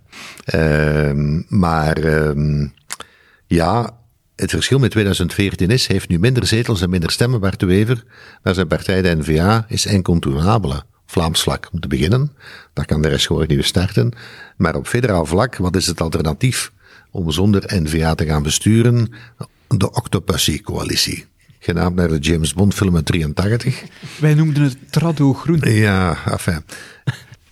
Uh, 0.55 1.40
maar 1.48 1.98
uh, 1.98 2.68
ja, 3.46 3.98
het 4.37 4.50
verschil 4.50 4.79
met 4.79 4.90
2014 4.90 5.70
is, 5.70 5.87
heeft 5.87 6.09
nu 6.09 6.18
minder 6.18 6.46
zetels 6.46 6.83
en 6.83 6.90
minder 6.90 7.11
stemmen, 7.11 7.40
Bert 7.40 7.61
de 7.61 7.66
Wever, 7.66 8.05
maar 8.42 8.55
zijn 8.55 8.66
partij, 8.66 9.02
de 9.02 9.16
N-VA, 9.16 9.64
is 9.68 9.87
incontournabele. 9.87 10.83
Vlaams 11.07 11.42
vlak 11.42 11.68
om 11.72 11.81
te 11.81 11.88
beginnen. 11.88 12.33
Daar 12.72 12.85
kan 12.85 13.02
de 13.02 13.09
rest 13.09 13.26
gewoon 13.26 13.46
niet 13.46 13.64
starten. 13.64 14.12
Maar 14.57 14.74
op 14.74 14.87
federaal 14.87 15.26
vlak, 15.26 15.57
wat 15.57 15.76
is 15.76 15.87
het 15.87 16.00
alternatief 16.00 16.72
om 17.11 17.31
zonder 17.31 17.62
N-VA 17.83 18.14
te 18.14 18.24
gaan 18.24 18.42
besturen? 18.42 19.12
De 19.68 19.92
Octopussy-coalitie. 19.92 21.26
Genaamd 21.66 21.94
naar 21.94 22.09
de 22.09 22.18
James 22.18 22.55
Bond 22.55 22.74
film 22.74 22.96
uit 22.96 23.07
83. 23.07 23.83
Wij 24.20 24.35
noemden 24.35 24.62
het 24.62 24.76
Trado 24.90 25.33
Groen. 25.33 25.61
Ja, 25.61 26.16
enfin. 26.26 26.64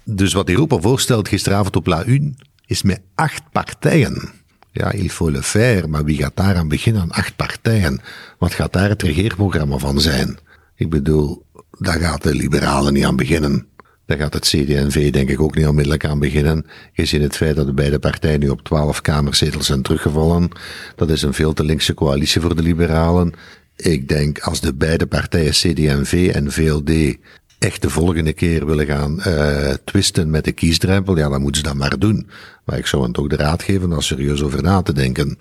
Dus 0.04 0.32
wat 0.32 0.48
Europa 0.48 0.78
voorstelt 0.78 1.28
gisteravond 1.28 1.76
op 1.76 1.86
La 1.86 2.06
Une, 2.06 2.34
is 2.66 2.82
met 2.82 3.00
acht 3.14 3.42
partijen. 3.52 4.30
Ja, 4.72 4.92
il 4.92 5.08
faut 5.08 5.32
le 5.32 5.42
faire, 5.42 5.86
maar 5.86 6.04
wie 6.04 6.16
gaat 6.16 6.36
daar 6.36 6.56
aan 6.56 6.68
beginnen 6.68 7.02
aan 7.02 7.10
acht 7.10 7.36
partijen? 7.36 8.00
Wat 8.38 8.54
gaat 8.54 8.72
daar 8.72 8.88
het 8.88 9.02
regeerprogramma 9.02 9.78
van 9.78 10.00
zijn? 10.00 10.38
Ik 10.74 10.90
bedoel, 10.90 11.44
daar 11.70 12.00
gaat 12.00 12.22
de 12.22 12.34
liberalen 12.34 12.92
niet 12.92 13.04
aan 13.04 13.16
beginnen. 13.16 13.66
Daar 14.06 14.18
gaat 14.18 14.34
het 14.34 14.44
CD&V 14.44 15.12
denk 15.12 15.28
ik 15.28 15.40
ook 15.40 15.54
niet 15.54 15.66
onmiddellijk 15.66 16.04
aan 16.04 16.18
beginnen, 16.18 16.66
gezien 16.92 17.22
het 17.22 17.36
feit 17.36 17.56
dat 17.56 17.66
de 17.66 17.72
beide 17.72 17.98
partijen 17.98 18.40
nu 18.40 18.48
op 18.48 18.62
twaalf 18.62 19.00
kamerzetels 19.00 19.66
zijn 19.66 19.82
teruggevallen. 19.82 20.48
Dat 20.96 21.10
is 21.10 21.22
een 21.22 21.34
veel 21.34 21.52
te 21.52 21.64
linkse 21.64 21.94
coalitie 21.94 22.40
voor 22.40 22.56
de 22.56 22.62
liberalen. 22.62 23.34
Ik 23.76 24.08
denk 24.08 24.38
als 24.38 24.60
de 24.60 24.74
beide 24.74 25.06
partijen 25.06 25.52
CD&V 25.52 26.30
en 26.34 26.52
VLD 26.52 27.16
echt 27.58 27.82
de 27.82 27.90
volgende 27.90 28.32
keer 28.32 28.66
willen 28.66 28.86
gaan 28.86 29.20
uh, 29.26 29.70
twisten 29.84 30.30
met 30.30 30.44
de 30.44 30.52
kiesdrempel, 30.52 31.16
ja, 31.16 31.28
dan 31.28 31.40
moeten 31.40 31.60
ze 31.60 31.66
dat 31.66 31.76
maar 31.76 31.98
doen. 31.98 32.28
Maar 32.64 32.78
ik 32.78 32.86
zou 32.86 33.02
hen 33.02 33.12
toch 33.12 33.26
de 33.26 33.36
raad 33.36 33.62
geven 33.62 33.90
daar 33.90 34.02
serieus 34.02 34.42
over 34.42 34.62
na 34.62 34.82
te 34.82 34.92
denken. 34.92 35.38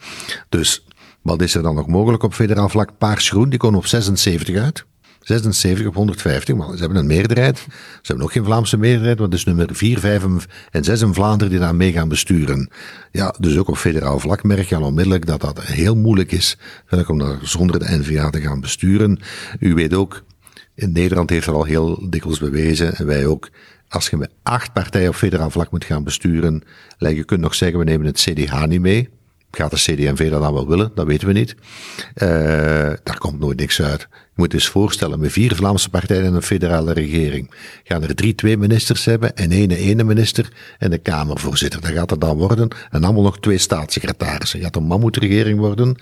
Dus 0.50 0.86
wat 1.22 1.42
is 1.42 1.56
er 1.56 1.62
dan 1.62 1.76
nog 1.76 1.88
mogelijk 1.88 2.24
op 2.24 2.34
federaal 2.34 2.70
vlak? 2.70 2.98
Paars 2.98 3.30
Groen, 3.30 3.50
die 3.50 3.60
kon 3.60 3.76
op 3.76 3.86
76 3.86 4.56
uit. 4.56 4.86
76 5.24 5.88
op 5.88 5.96
150, 5.96 6.56
maar 6.56 6.74
ze 6.74 6.80
hebben 6.80 6.98
een 6.98 7.06
meerderheid. 7.06 7.58
Ze 7.58 7.70
hebben 8.02 8.24
nog 8.24 8.34
geen 8.34 8.44
Vlaamse 8.44 8.78
meerderheid, 8.78 9.20
want 9.20 9.32
het 9.32 9.40
is 9.40 9.46
nummer 9.46 9.76
4, 9.76 10.00
5 10.00 10.24
en 10.72 10.84
6 10.84 11.02
in 11.02 11.14
Vlaanderen 11.14 11.52
die 11.52 11.62
daar 11.62 11.76
mee 11.76 11.92
gaan 11.92 12.10
besturen. 12.10 12.70
Ja, 13.12 13.36
dus 13.40 13.58
ook 13.58 13.68
op 13.68 13.78
federaal 13.78 14.20
vlak 14.20 14.44
merk 14.44 14.70
je 14.70 14.76
al 14.76 14.84
onmiddellijk 14.84 15.26
dat 15.26 15.42
dat 15.42 15.64
heel 15.64 15.96
moeilijk 15.96 16.32
is 16.32 16.58
om 17.08 17.18
daar 17.18 17.38
zonder 17.42 17.80
de 17.80 17.98
NVA 17.98 18.30
te 18.30 18.42
gaan 18.42 18.62
besturen. 18.62 19.20
U 19.60 19.74
weet 19.74 19.94
ook, 19.94 20.24
in 20.76 20.92
Nederland 20.92 21.30
heeft 21.30 21.46
dat 21.46 21.56
al 21.56 21.64
heel 21.64 22.10
dikwijls 22.10 22.40
bewezen, 22.40 22.96
en 22.96 23.06
wij 23.06 23.26
ook, 23.26 23.50
als 23.88 24.10
je 24.10 24.18
met 24.18 24.32
acht 24.44 24.74
partijen 24.74 25.10
op 25.10 25.16
federaal 25.16 25.50
vlak 25.50 25.72
moet 25.72 25.86
gaan 25.86 26.04
besturen, 26.04 26.64
je 26.98 27.24
kunt 27.24 27.42
nog 27.42 27.56
zeggen, 27.56 27.80
we 27.80 27.86
nemen 27.86 28.06
het 28.06 28.20
CDH 28.20 28.66
niet 28.66 28.82
mee. 28.82 29.10
Gaat 29.58 29.72
de 29.72 29.78
CD&V 29.78 30.30
dat 30.30 30.42
dan 30.42 30.54
wel 30.54 30.68
willen? 30.68 30.92
Dat 30.96 31.06
weten 31.06 31.28
we 31.28 31.34
niet. 31.34 31.56
Uh, 32.16 32.30
daar 33.04 33.18
komt 33.18 33.40
nooit 33.40 33.60
niks 33.60 33.82
uit. 33.82 34.08
Je 34.12 34.18
moet 34.36 34.52
je 34.52 34.58
eens 34.58 34.68
voorstellen, 34.68 35.20
met 35.20 35.32
vier 35.32 35.56
Vlaamse 35.56 35.90
partijen 35.90 36.26
en 36.26 36.34
een 36.34 36.42
federale 36.42 36.94
regering. 36.94 37.54
Gaan 37.84 38.04
er 38.04 38.16
drie 38.16 38.36
twee 38.36 38.58
ministers 38.58 39.06
hebben 39.06 39.36
en 39.36 39.52
één 39.52 39.72
ene 39.72 40.04
minister 40.04 40.52
en 40.78 40.92
een 40.92 41.02
kamervoorzitter. 41.02 41.82
Dat 41.82 41.92
gaat 41.92 42.12
er 42.12 42.20
dan 42.20 42.38
worden. 42.38 42.68
En 42.92 43.04
allemaal 43.04 43.24
nog 43.24 43.40
twee 43.40 43.58
staatssecretarissen. 43.58 44.60
Je 44.60 44.66
gaat 44.66 44.76
een 44.76 44.84
mammoetregering 44.84 45.60
worden, 45.60 45.96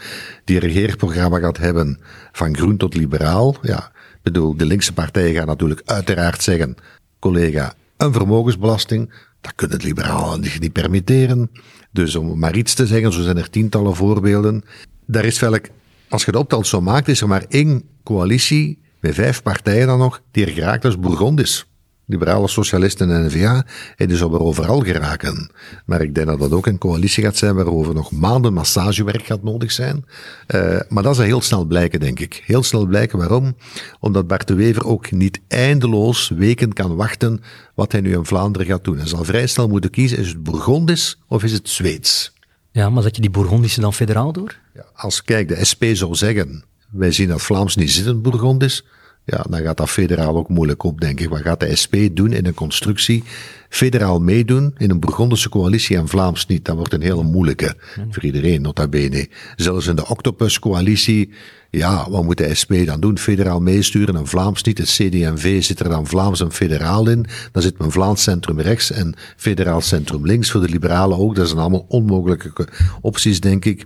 die 0.46 0.56
een 0.56 0.68
regeerprogramma 0.68 1.40
gaat 1.40 1.58
hebben 1.58 2.00
van 2.32 2.56
groen 2.56 2.78
tot 2.78 2.96
liberaal. 2.96 3.56
Ja, 3.62 3.92
bedoel, 4.22 4.58
de 4.58 4.66
linkse 4.66 4.94
partijen 4.94 5.34
gaan 5.34 5.48
natuurlijk 5.48 5.82
uiteraard 5.86 6.44
zeggen, 6.44 6.76
collega, 7.20 7.74
een 7.98 8.14
vermogensbelasting. 8.14 9.14
Dat 9.42 9.56
kunnen 9.56 9.78
het 9.78 9.86
liberalen 9.86 10.44
zich 10.44 10.60
niet 10.60 10.74
permitteren. 10.74 11.50
Dus 11.92 12.16
om 12.16 12.40
maar 12.40 12.56
iets 12.56 12.74
te 12.74 12.88
zeggen, 12.88 13.14
zo 13.14 13.22
zijn 13.22 13.38
er 13.38 13.50
tientallen 13.50 13.96
voorbeelden. 13.96 14.64
Daar 15.06 15.26
is 15.26 15.40
welk, 15.40 15.66
als 16.10 16.26
je 16.26 16.32
de 16.32 16.38
optelt 16.38 16.68
zo 16.68 16.82
maakt, 16.82 17.08
is 17.08 17.22
er 17.22 17.28
maar 17.28 17.46
één 17.50 17.84
coalitie 18.04 18.80
met 19.00 19.16
vijf 19.16 19.44
partijen 19.44 19.88
dan 19.88 20.00
nog, 20.00 20.22
die 20.32 20.46
er 20.46 20.52
geraakt 20.52 20.86
als 20.86 21.00
Bourgondisch 21.00 21.66
liberale 22.12 22.47
socialisten 22.47 23.12
en 23.12 23.26
N-VA, 23.26 23.65
en 23.95 24.08
die 24.08 24.17
er 24.17 24.39
overal 24.39 24.80
geraken. 24.80 25.52
Maar 25.86 26.02
ik 26.02 26.15
denk 26.15 26.28
dat 26.28 26.39
dat 26.39 26.52
ook 26.52 26.65
een 26.65 26.78
coalitie 26.78 27.24
gaat 27.24 27.38
zijn 27.38 27.56
waarover 27.56 27.93
nog 27.93 28.12
maanden 28.12 28.54
massagewerk 28.54 29.26
gaat 29.26 29.43
nodig 29.43 29.71
zijn. 29.71 30.06
Uh, 30.47 30.80
maar 30.89 31.04
dat 31.04 31.15
zal 31.15 31.26
heel 31.26 31.41
snel 31.41 31.65
blijken, 31.65 32.00
denk 32.00 32.19
ik. 32.19 32.43
Heel 32.45 32.63
snel 32.63 32.86
blijken. 32.86 33.17
Waarom? 33.17 33.56
Omdat 34.00 34.28
Bart 34.28 34.47
de 34.47 34.54
Wever 34.54 34.86
ook 34.86 35.12
niet 35.12 35.39
eindeloos 35.47 36.30
weken 36.30 36.74
kan 36.74 36.95
wachten 36.95 37.41
wat 37.76 37.91
hij 37.91 38.02
nu 38.02 38.13
in 38.13 38.26
Vlaanderen 38.26 38.67
gaat 38.67 38.84
doen. 38.84 38.97
Hij 38.97 39.08
zal 39.08 39.24
vrij 39.24 39.47
snel 39.47 39.67
moeten 39.67 39.89
kiezen, 39.89 40.17
is 40.17 40.28
het 40.28 40.43
Bourgondisch 40.43 41.19
of 41.28 41.43
is 41.43 41.52
het 41.52 41.69
Zweeds? 41.69 42.34
Ja, 42.71 42.89
maar 42.89 43.04
zet 43.04 43.15
je 43.15 43.21
die 43.21 43.32
Bourgondische 43.32 43.82
dan 43.82 43.93
federaal 43.93 44.32
door? 44.32 44.58
Ja, 44.74 44.86
als, 44.93 45.24
kijk, 45.24 45.47
de 45.47 45.65
SP 45.69 45.84
zou 45.93 46.15
zeggen, 46.15 46.63
wij 46.91 47.12
zien 47.12 47.28
dat 47.28 47.41
Vlaams 47.41 47.76
niet 47.76 47.91
zitten 47.91 48.21
Bourgondisch, 48.21 48.86
ja, 49.24 49.46
dan 49.50 49.62
gaat 49.62 49.78
dat 49.78 49.90
federaal 49.90 50.38
ook 50.38 50.50
moeilijk 50.50 50.84
op, 50.84 51.02
denk 51.02 51.20
ik. 51.20 51.30
Wat 51.30 51.42
gaat 51.42 51.60
de 51.60 51.76
SP 51.82 51.96
doen 52.12 52.34
in 52.34 52.46
een 52.46 52.54
constructie? 52.54 53.24
Federaal 53.72 54.20
meedoen 54.20 54.74
in 54.78 54.90
een 54.90 55.00
Burgondische 55.00 55.50
coalitie 55.50 55.98
en 55.98 56.08
Vlaams 56.08 56.46
niet. 56.46 56.66
Dat 56.66 56.76
wordt 56.76 56.94
een 56.94 57.02
hele 57.02 57.24
moeilijke 57.24 57.76
voor 58.10 58.24
iedereen, 58.24 58.62
nota 58.62 58.88
bene. 58.88 59.30
Zelfs 59.56 59.88
in 59.88 59.96
de 59.96 60.08
Octopus-coalitie, 60.08 61.34
ja, 61.70 62.10
wat 62.10 62.24
moet 62.24 62.38
de 62.38 62.56
SP 62.62 62.74
dan 62.86 63.00
doen? 63.00 63.18
Federaal 63.18 63.60
meesturen 63.60 64.16
en 64.16 64.28
Vlaams 64.28 64.64
niet. 64.64 64.78
Het 64.78 64.88
CD&V 64.88 65.64
zit 65.64 65.80
er 65.80 65.90
dan 65.90 66.08
Vlaams 66.08 66.42
en 66.42 66.52
federaal 66.52 67.10
in. 67.10 67.26
Dan 67.52 67.62
zit 67.62 67.78
men 67.78 67.92
Vlaams 67.92 68.24
centrum 68.24 68.60
rechts 68.60 68.92
en 68.92 69.14
federaal 69.36 69.82
centrum 69.82 70.26
links. 70.26 70.52
Voor 70.52 70.62
de 70.62 70.70
liberalen 70.70 71.18
ook. 71.18 71.36
Dat 71.36 71.48
zijn 71.48 71.60
allemaal 71.60 71.86
onmogelijke 71.88 72.68
opties, 73.02 73.40
denk 73.40 73.66
ik. 73.66 73.86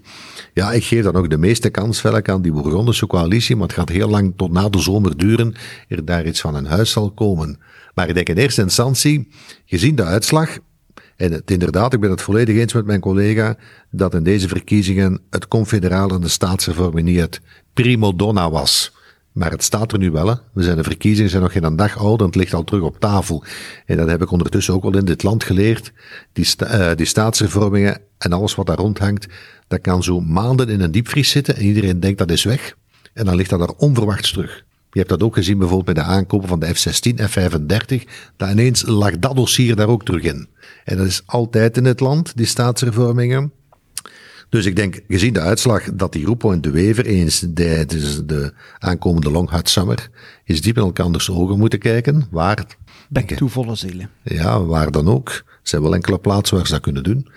Ja, 0.53 0.71
ik 0.71 0.83
geef 0.83 1.03
dan 1.03 1.15
ook 1.15 1.29
de 1.29 1.37
meeste 1.37 1.69
kans 1.69 2.01
velk 2.01 2.29
aan 2.29 2.41
die 2.41 2.51
Bourgondische 2.51 3.07
coalitie, 3.07 3.55
maar 3.55 3.67
het 3.67 3.77
gaat 3.77 3.89
heel 3.89 4.09
lang 4.09 4.33
tot 4.35 4.51
na 4.51 4.69
de 4.69 4.79
zomer 4.79 5.17
duren 5.17 5.55
er 5.87 6.05
daar 6.05 6.25
iets 6.25 6.41
van 6.41 6.55
een 6.55 6.65
huis 6.65 6.91
zal 6.91 7.11
komen. 7.11 7.59
Maar 7.95 8.07
ik 8.07 8.13
denk 8.15 8.29
in 8.29 8.37
eerste 8.37 8.61
instantie, 8.61 9.27
gezien 9.65 9.95
de 9.95 10.03
uitslag, 10.03 10.57
en 11.15 11.31
het, 11.31 11.51
inderdaad, 11.51 11.93
ik 11.93 11.99
ben 11.99 12.09
het 12.09 12.21
volledig 12.21 12.55
eens 12.55 12.73
met 12.73 12.85
mijn 12.85 12.99
collega, 12.99 13.57
dat 13.89 14.13
in 14.13 14.23
deze 14.23 14.47
verkiezingen 14.47 15.21
het 15.29 15.47
confederale 15.47 16.13
en 16.13 16.21
de 16.21 16.27
staatshervorming 16.27 17.07
niet 17.07 17.19
het 17.19 17.41
primo 17.73 18.15
donna 18.15 18.49
was. 18.49 18.93
Maar 19.31 19.51
het 19.51 19.63
staat 19.63 19.91
er 19.91 19.97
nu 19.97 20.11
wel. 20.11 20.27
Hè. 20.27 20.33
We 20.53 20.63
zijn 20.63 20.77
de 20.77 20.83
verkiezingen 20.83 21.29
zijn 21.29 21.41
nog 21.41 21.51
geen 21.51 21.63
een 21.63 21.75
dag 21.75 21.97
oud 21.97 22.19
en 22.19 22.25
het 22.25 22.35
ligt 22.35 22.53
al 22.53 22.63
terug 22.63 22.83
op 22.83 22.99
tafel. 22.99 23.43
En 23.85 23.97
dat 23.97 24.09
heb 24.09 24.21
ik 24.21 24.31
ondertussen 24.31 24.73
ook 24.73 24.83
al 24.83 24.97
in 24.97 25.05
dit 25.05 25.23
land 25.23 25.43
geleerd. 25.43 25.91
Die, 26.33 26.45
sta, 26.45 26.91
uh, 26.91 26.95
die 26.95 27.93
en 28.17 28.33
alles 28.33 28.55
wat 28.55 28.65
daar 28.65 28.77
rondhangt, 28.77 29.27
dat 29.67 29.81
kan 29.81 30.03
zo 30.03 30.19
maanden 30.19 30.69
in 30.69 30.81
een 30.81 30.91
diepvries 30.91 31.29
zitten 31.29 31.55
en 31.55 31.65
iedereen 31.65 31.99
denkt 31.99 32.17
dat 32.17 32.31
is 32.31 32.43
weg. 32.43 32.75
En 33.13 33.25
dan 33.25 33.35
ligt 33.35 33.49
dat 33.49 33.61
er 33.61 33.75
onverwachts 33.77 34.31
terug. 34.31 34.64
Je 34.95 35.01
hebt 35.01 35.13
dat 35.13 35.23
ook 35.23 35.35
gezien 35.35 35.57
bijvoorbeeld 35.57 35.95
bij 35.95 36.03
de 36.03 36.09
aankopen 36.09 36.47
van 36.47 36.59
de 36.59 36.75
F-16 36.75 37.15
en 37.15 37.29
F-35. 37.29 38.09
Dat 38.37 38.49
ineens 38.49 38.85
lag 38.85 39.19
dat 39.19 39.35
dossier 39.35 39.75
daar 39.75 39.87
ook 39.87 40.05
terug 40.05 40.23
in. 40.23 40.47
En 40.83 40.97
dat 40.97 41.05
is 41.05 41.21
altijd 41.25 41.77
in 41.77 41.85
het 41.85 41.99
land, 41.99 42.37
die 42.37 42.45
staatshervormingen. 42.45 43.51
Dus 44.49 44.65
ik 44.65 44.75
denk, 44.75 44.99
gezien 45.07 45.33
de 45.33 45.39
uitslag 45.39 45.83
dat 45.93 46.11
die 46.11 46.25
Roepo 46.25 46.51
en 46.51 46.61
de 46.61 46.69
Wever 46.69 47.05
eens 47.05 47.45
tijdens 47.53 48.25
de 48.25 48.53
aankomende 48.79 49.31
Long 49.31 49.49
Hot 49.49 49.69
Summer 49.69 50.09
is 50.43 50.61
diep 50.61 50.77
in 50.77 50.83
elkaars 50.83 51.29
ogen 51.29 51.57
moeten 51.57 51.79
kijken, 51.79 52.27
waar... 52.31 52.65
Back 53.09 53.31
to 53.31 53.47
volle 53.47 53.75
zelen. 53.75 54.09
Ja, 54.23 54.63
waar 54.63 54.91
dan 54.91 55.09
ook. 55.09 55.29
Er 55.29 55.43
zijn 55.61 55.81
wel 55.81 55.93
enkele 55.93 56.19
plaatsen 56.19 56.57
waar 56.57 56.65
ze 56.65 56.71
dat 56.71 56.81
kunnen 56.81 57.03
doen. 57.03 57.27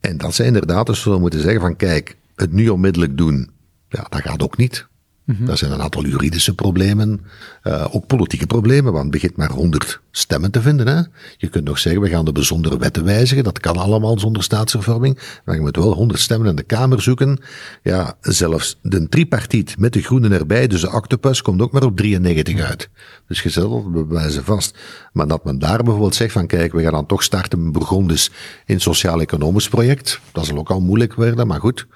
En 0.00 0.16
dat 0.16 0.34
zijn 0.34 0.48
inderdaad, 0.48 0.86
dus 0.86 1.04
moeten 1.04 1.40
zeggen 1.40 1.60
van 1.60 1.76
kijk, 1.76 2.16
het 2.34 2.52
nu 2.52 2.68
onmiddellijk 2.68 3.16
doen, 3.16 3.50
ja, 3.88 4.06
dat 4.08 4.20
gaat 4.20 4.42
ook 4.42 4.56
niet. 4.56 4.86
Mm 5.28 5.56
zijn 5.56 5.72
een 5.72 5.82
aantal 5.82 6.06
juridische 6.06 6.54
problemen, 6.54 7.20
uh, 7.64 7.86
ook 7.90 8.06
politieke 8.06 8.46
problemen, 8.46 8.92
want 8.92 9.04
het 9.04 9.12
begint 9.12 9.36
maar 9.36 9.50
100 9.50 10.00
stemmen 10.10 10.50
te 10.50 10.62
vinden. 10.62 10.86
Hè? 10.86 11.02
Je 11.36 11.48
kunt 11.48 11.64
nog 11.64 11.78
zeggen, 11.78 12.02
we 12.02 12.08
gaan 12.08 12.24
de 12.24 12.32
bijzondere 12.32 12.78
wetten 12.78 13.04
wijzigen, 13.04 13.44
dat 13.44 13.60
kan 13.60 13.76
allemaal 13.76 14.18
zonder 14.18 14.42
staatsvervorming, 14.42 15.18
maar 15.44 15.54
je 15.54 15.60
moet 15.60 15.76
wel 15.76 15.92
100 15.92 16.20
stemmen 16.20 16.48
in 16.48 16.56
de 16.56 16.62
Kamer 16.62 17.02
zoeken. 17.02 17.40
Ja, 17.82 18.16
zelfs 18.20 18.78
de 18.82 19.08
tripartiet 19.08 19.78
met 19.78 19.92
de 19.92 20.02
groenen 20.02 20.32
erbij, 20.32 20.66
dus 20.66 20.80
de 20.80 20.92
octopus, 20.92 21.42
komt 21.42 21.62
ook 21.62 21.72
maar 21.72 21.84
op 21.84 21.96
93 21.96 22.60
uit. 22.60 22.88
Dus 23.26 23.42
je 23.42 23.50
zet 23.50 23.62
dat 23.62 23.92
bewijzen 23.92 24.44
vast. 24.44 24.78
Maar 25.12 25.28
dat 25.28 25.44
men 25.44 25.58
daar 25.58 25.82
bijvoorbeeld 25.82 26.14
zegt 26.14 26.32
van, 26.32 26.46
kijk, 26.46 26.72
we 26.72 26.82
gaan 26.82 26.92
dan 26.92 27.06
toch 27.06 27.22
starten 27.22 27.64
met 27.64 27.72
Burgondisch 27.72 28.30
in 28.66 28.80
sociaal-economisch 28.80 29.68
project, 29.68 30.20
dat 30.32 30.46
zal 30.46 30.58
ook 30.58 30.70
al 30.70 30.80
moeilijk 30.80 31.14
worden, 31.14 31.46
maar 31.46 31.60
goed. 31.60 31.86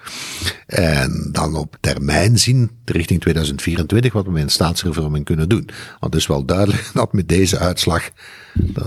En 0.65 1.29
dan 1.31 1.55
op 1.55 1.77
termijn 1.79 2.39
zien, 2.39 2.71
richting 2.85 3.21
2024 3.23 4.13
wat 4.13 4.25
we 4.25 4.31
met 4.31 4.43
een 4.43 4.49
staatsreforming 4.49 5.25
kunnen 5.25 5.49
doen. 5.49 5.69
Want 5.99 6.13
het 6.13 6.15
is 6.15 6.27
wel 6.27 6.45
duidelijk 6.45 6.89
dat 6.93 7.13
met 7.13 7.29
deze 7.29 7.57
uitslag 7.57 8.09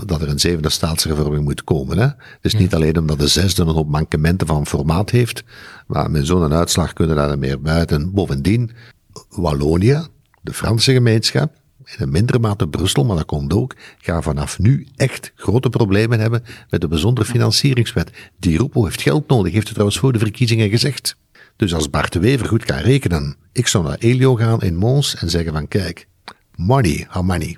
dat 0.05 0.21
er 0.21 0.29
een 0.29 0.39
zevende 0.39 0.69
staatsreforming 0.69 1.43
moet 1.43 1.63
komen. 1.63 1.97
Hè? 1.97 2.07
Dus 2.41 2.53
niet 2.53 2.75
alleen 2.75 2.97
omdat 2.97 3.19
de 3.19 3.27
zesde 3.27 3.61
een 3.61 3.67
hoop 3.67 3.89
mankementen 3.89 4.47
van 4.47 4.67
formaat 4.67 5.09
heeft, 5.09 5.43
maar 5.87 6.11
met 6.11 6.27
zo'n 6.27 6.53
uitslag 6.53 6.93
kunnen 6.93 7.15
daar 7.15 7.29
er 7.29 7.39
meer 7.39 7.61
buiten. 7.61 8.13
Bovendien, 8.13 8.71
Wallonië, 9.29 10.05
de 10.41 10.53
Franse 10.53 10.93
gemeenschap, 10.93 11.51
in 11.85 12.03
een 12.03 12.11
mindere 12.11 12.39
mate 12.39 12.67
Brussel, 12.67 13.05
maar 13.05 13.15
dat 13.15 13.25
komt 13.25 13.53
ook, 13.53 13.75
gaan 13.97 14.23
vanaf 14.23 14.59
nu 14.59 14.87
echt 14.95 15.31
grote 15.35 15.69
problemen 15.69 16.19
hebben 16.19 16.43
met 16.69 16.81
de 16.81 16.87
bijzondere 16.87 17.27
financieringswet. 17.27 18.11
Die 18.39 18.57
Roepo 18.57 18.83
heeft 18.83 19.01
geld 19.01 19.27
nodig, 19.27 19.51
heeft 19.51 19.63
het 19.63 19.73
trouwens 19.73 19.99
voor 19.99 20.13
de 20.13 20.19
verkiezingen 20.19 20.69
gezegd. 20.69 21.17
Dus 21.57 21.73
als 21.73 21.89
Bart 21.89 22.13
de 22.13 22.19
Wever 22.19 22.47
goed 22.47 22.65
kan 22.65 22.77
rekenen, 22.77 23.35
ik 23.51 23.67
zou 23.67 23.83
naar 23.83 23.97
Elio 23.97 24.35
gaan 24.35 24.61
in 24.61 24.75
Mons 24.75 25.15
en 25.15 25.29
zeggen 25.29 25.53
van 25.53 25.67
kijk, 25.67 26.07
money, 26.55 27.05
how 27.09 27.23
money. 27.23 27.57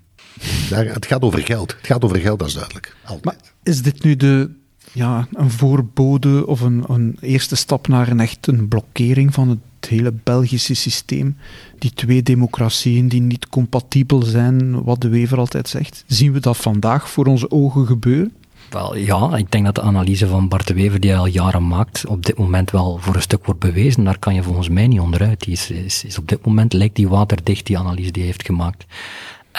Het 0.69 1.05
gaat 1.05 1.21
over 1.21 1.39
geld. 1.39 1.75
Het 1.77 1.85
gaat 1.85 2.03
over 2.03 2.17
geld, 2.17 2.39
dat 2.39 2.47
is 2.47 2.53
duidelijk. 2.53 2.95
Altijd. 3.05 3.53
Is 3.63 3.81
dit 3.81 4.03
nu 4.03 4.15
de, 4.15 4.51
ja, 4.91 5.27
een 5.33 5.51
voorbode 5.51 6.47
of 6.47 6.61
een, 6.61 6.83
een 6.87 7.17
eerste 7.21 7.55
stap 7.55 7.87
naar 7.87 8.07
een 8.07 8.19
echt 8.19 8.47
een 8.47 8.67
blokkering 8.67 9.33
van 9.33 9.49
het 9.49 9.89
hele 9.89 10.13
Belgische 10.23 10.73
systeem? 10.73 11.37
Die 11.77 11.93
twee 11.93 12.23
democratieën 12.23 13.07
die 13.07 13.21
niet 13.21 13.49
compatibel 13.49 14.21
zijn, 14.21 14.83
wat 14.83 15.01
de 15.01 15.09
Wever 15.09 15.37
altijd 15.37 15.69
zegt. 15.69 16.03
Zien 16.07 16.31
we 16.31 16.39
dat 16.39 16.57
vandaag 16.57 17.09
voor 17.09 17.25
onze 17.25 17.51
ogen 17.51 17.85
gebeuren? 17.85 18.33
Wel, 18.69 18.95
ja, 18.95 19.37
ik 19.37 19.51
denk 19.51 19.65
dat 19.65 19.75
de 19.75 19.81
analyse 19.81 20.27
van 20.27 20.47
Bart 20.47 20.67
de 20.67 20.73
Wever, 20.73 20.99
die 20.99 21.09
hij 21.09 21.19
al 21.19 21.25
jaren 21.25 21.67
maakt, 21.67 22.05
op 22.05 22.25
dit 22.25 22.37
moment 22.37 22.71
wel 22.71 22.97
voor 22.97 23.15
een 23.15 23.21
stuk 23.21 23.45
wordt 23.45 23.59
bewezen. 23.59 24.03
Daar 24.03 24.19
kan 24.19 24.33
je 24.33 24.43
volgens 24.43 24.69
mij 24.69 24.87
niet 24.87 24.99
onderuit. 24.99 25.39
Die 25.39 25.53
is, 25.53 25.71
is, 25.71 26.03
is 26.03 26.17
op 26.17 26.27
dit 26.27 26.45
moment 26.45 26.73
lijkt 26.73 26.95
die 26.95 27.07
waterdicht, 27.07 27.65
die 27.65 27.77
analyse 27.77 28.11
die 28.11 28.21
hij 28.21 28.31
heeft 28.31 28.45
gemaakt. 28.45 28.85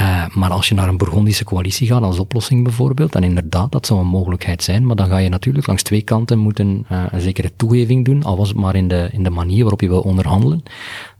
Uh, 0.00 0.26
maar 0.34 0.50
als 0.50 0.68
je 0.68 0.74
naar 0.74 0.88
een 0.88 0.96
Burgondische 0.96 1.44
coalitie 1.44 1.86
gaat 1.86 2.02
als 2.02 2.18
oplossing 2.18 2.64
bijvoorbeeld, 2.64 3.12
dan 3.12 3.22
inderdaad, 3.22 3.72
dat 3.72 3.86
zou 3.86 4.00
een 4.00 4.06
mogelijkheid 4.06 4.62
zijn, 4.62 4.86
maar 4.86 4.96
dan 4.96 5.08
ga 5.08 5.16
je 5.16 5.28
natuurlijk 5.28 5.66
langs 5.66 5.82
twee 5.82 6.02
kanten 6.02 6.38
moeten 6.38 6.86
uh, 6.92 7.02
een 7.10 7.20
zekere 7.20 7.52
toegeving 7.56 8.04
doen, 8.04 8.22
al 8.22 8.36
was 8.36 8.48
het 8.48 8.56
maar 8.56 8.74
in 8.74 8.88
de, 8.88 9.08
in 9.12 9.22
de 9.22 9.30
manier 9.30 9.60
waarop 9.60 9.80
je 9.80 9.88
wil 9.88 10.00
onderhandelen. 10.00 10.62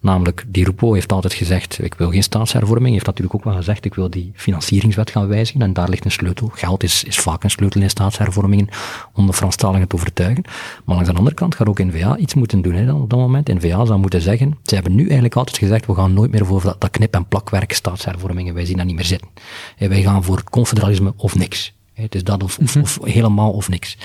Namelijk, 0.01 0.45
Di 0.49 0.65
Rupo 0.65 0.93
heeft 0.93 1.13
altijd 1.13 1.33
gezegd, 1.33 1.83
ik 1.83 1.95
wil 1.95 2.11
geen 2.11 2.23
staatshervorming, 2.23 2.93
heeft 2.93 3.07
natuurlijk 3.07 3.35
ook 3.35 3.45
wel 3.45 3.55
gezegd, 3.55 3.85
ik 3.85 3.95
wil 3.95 4.11
die 4.11 4.33
financieringswet 4.35 5.11
gaan 5.11 5.27
wijzigen, 5.29 5.63
en 5.63 5.73
daar 5.73 5.89
ligt 5.89 6.05
een 6.05 6.11
sleutel. 6.11 6.51
Geld 6.53 6.83
is, 6.83 7.05
is 7.05 7.19
vaak 7.19 7.45
een 7.45 7.51
sleutel 7.51 7.81
in 7.81 7.91
staatshervormingen 7.91 8.69
om 9.13 9.27
de 9.27 9.33
Franstaligen 9.33 9.89
te 9.89 9.95
overtuigen. 9.95 10.45
Maar 10.85 10.95
langs 10.95 11.11
de 11.11 11.17
andere 11.17 11.37
kant 11.37 11.55
gaat 11.55 11.69
ook 11.69 11.85
N-VA 11.85 12.17
iets 12.17 12.35
moeten 12.35 12.63
doen 12.63 12.75
hè, 12.75 12.93
op 12.93 13.11
dat 13.11 13.19
moment. 13.19 13.49
N-VA 13.49 13.85
zou 13.85 13.99
moeten 13.99 14.21
zeggen, 14.21 14.59
ze 14.63 14.75
hebben 14.75 14.95
nu 14.95 15.03
eigenlijk 15.03 15.37
altijd 15.37 15.59
gezegd, 15.59 15.87
we 15.87 15.95
gaan 15.95 16.13
nooit 16.13 16.31
meer 16.31 16.47
voor 16.47 16.63
dat, 16.63 16.81
dat 16.81 16.91
knip- 16.91 17.15
en 17.15 17.27
plakwerk 17.27 17.73
staatshervormingen, 17.73 18.55
wij 18.61 18.69
zien 18.69 18.77
dat 18.77 18.87
niet 18.87 18.97
meer 18.97 19.05
zitten. 19.05 19.29
En 19.77 19.89
wij 19.89 20.03
gaan 20.03 20.25
voor 20.25 20.45
confederalisme 20.45 21.13
of 21.17 21.35
niks. 21.35 21.73
Het 21.93 22.15
is 22.15 22.25
dat 22.25 22.43
of, 22.43 22.59
of, 22.59 22.77
of, 22.77 22.99
helemaal 23.03 23.53
of 23.53 23.69
niks. 23.69 23.97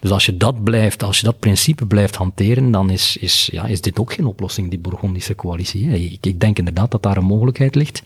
Dus 0.00 0.10
als 0.10 0.26
je 0.26 0.36
dat 0.36 0.64
blijft, 0.64 1.02
als 1.02 1.18
je 1.18 1.24
dat 1.24 1.38
principe 1.38 1.86
blijft 1.86 2.16
hanteren, 2.16 2.70
dan 2.70 2.90
is, 2.90 3.16
is, 3.16 3.48
ja, 3.52 3.64
is 3.64 3.80
dit 3.80 3.98
ook 3.98 4.12
geen 4.12 4.26
oplossing, 4.26 4.70
die 4.70 4.78
Bourgondische 4.78 5.34
coalitie. 5.34 5.88
Ik, 5.90 6.26
ik 6.26 6.40
denk 6.40 6.58
inderdaad 6.58 6.90
dat 6.90 7.02
daar 7.02 7.16
een 7.16 7.24
mogelijkheid 7.24 7.74
ligt. 7.74 8.02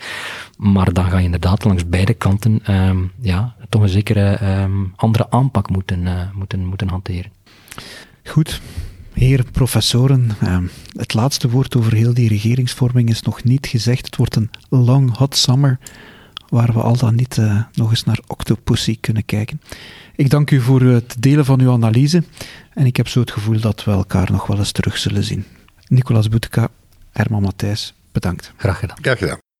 Maar 0.56 0.92
dan 0.92 1.10
ga 1.10 1.18
je 1.18 1.24
inderdaad 1.24 1.64
langs 1.64 1.88
beide 1.88 2.14
kanten 2.14 2.74
um, 2.74 3.12
ja, 3.20 3.54
toch 3.68 3.82
een 3.82 3.88
zekere 3.88 4.60
um, 4.62 4.92
andere 4.96 5.30
aanpak 5.30 5.70
moeten, 5.70 6.00
uh, 6.00 6.30
moeten, 6.32 6.66
moeten 6.66 6.88
hanteren. 6.88 7.32
Goed. 8.24 8.60
Heer 9.14 9.44
professoren, 9.52 10.30
uh, 10.42 10.58
het 10.96 11.14
laatste 11.14 11.50
woord 11.50 11.76
over 11.76 11.94
heel 11.94 12.14
die 12.14 12.28
regeringsvorming 12.28 13.10
is 13.10 13.22
nog 13.22 13.44
niet 13.44 13.66
gezegd. 13.66 14.06
Het 14.06 14.16
wordt 14.16 14.36
een 14.36 14.50
long 14.68 15.16
hot 15.16 15.36
summer 15.36 15.78
waar 16.48 16.72
we 16.72 16.80
al 16.80 16.96
dan 16.96 17.14
niet 17.14 17.36
uh, 17.36 17.62
nog 17.72 17.90
eens 17.90 18.04
naar 18.04 18.20
Octopussy 18.26 18.98
kunnen 19.00 19.24
kijken. 19.24 19.60
Ik 20.16 20.30
dank 20.30 20.50
u 20.50 20.60
voor 20.60 20.80
het 20.80 21.16
delen 21.18 21.44
van 21.44 21.60
uw 21.60 21.72
analyse 21.72 22.22
en 22.72 22.86
ik 22.86 22.96
heb 22.96 23.08
zo 23.08 23.20
het 23.20 23.30
gevoel 23.30 23.60
dat 23.60 23.84
we 23.84 23.90
elkaar 23.90 24.32
nog 24.32 24.46
wel 24.46 24.58
eens 24.58 24.72
terug 24.72 24.98
zullen 24.98 25.24
zien. 25.24 25.44
Nicolas 25.88 26.28
Boeteka, 26.28 26.68
Herman 27.10 27.42
Matthijs, 27.42 27.94
bedankt. 28.12 28.52
Graag 28.56 28.78
gedaan. 28.78 28.98
Graag 29.00 29.18
gedaan. 29.18 29.53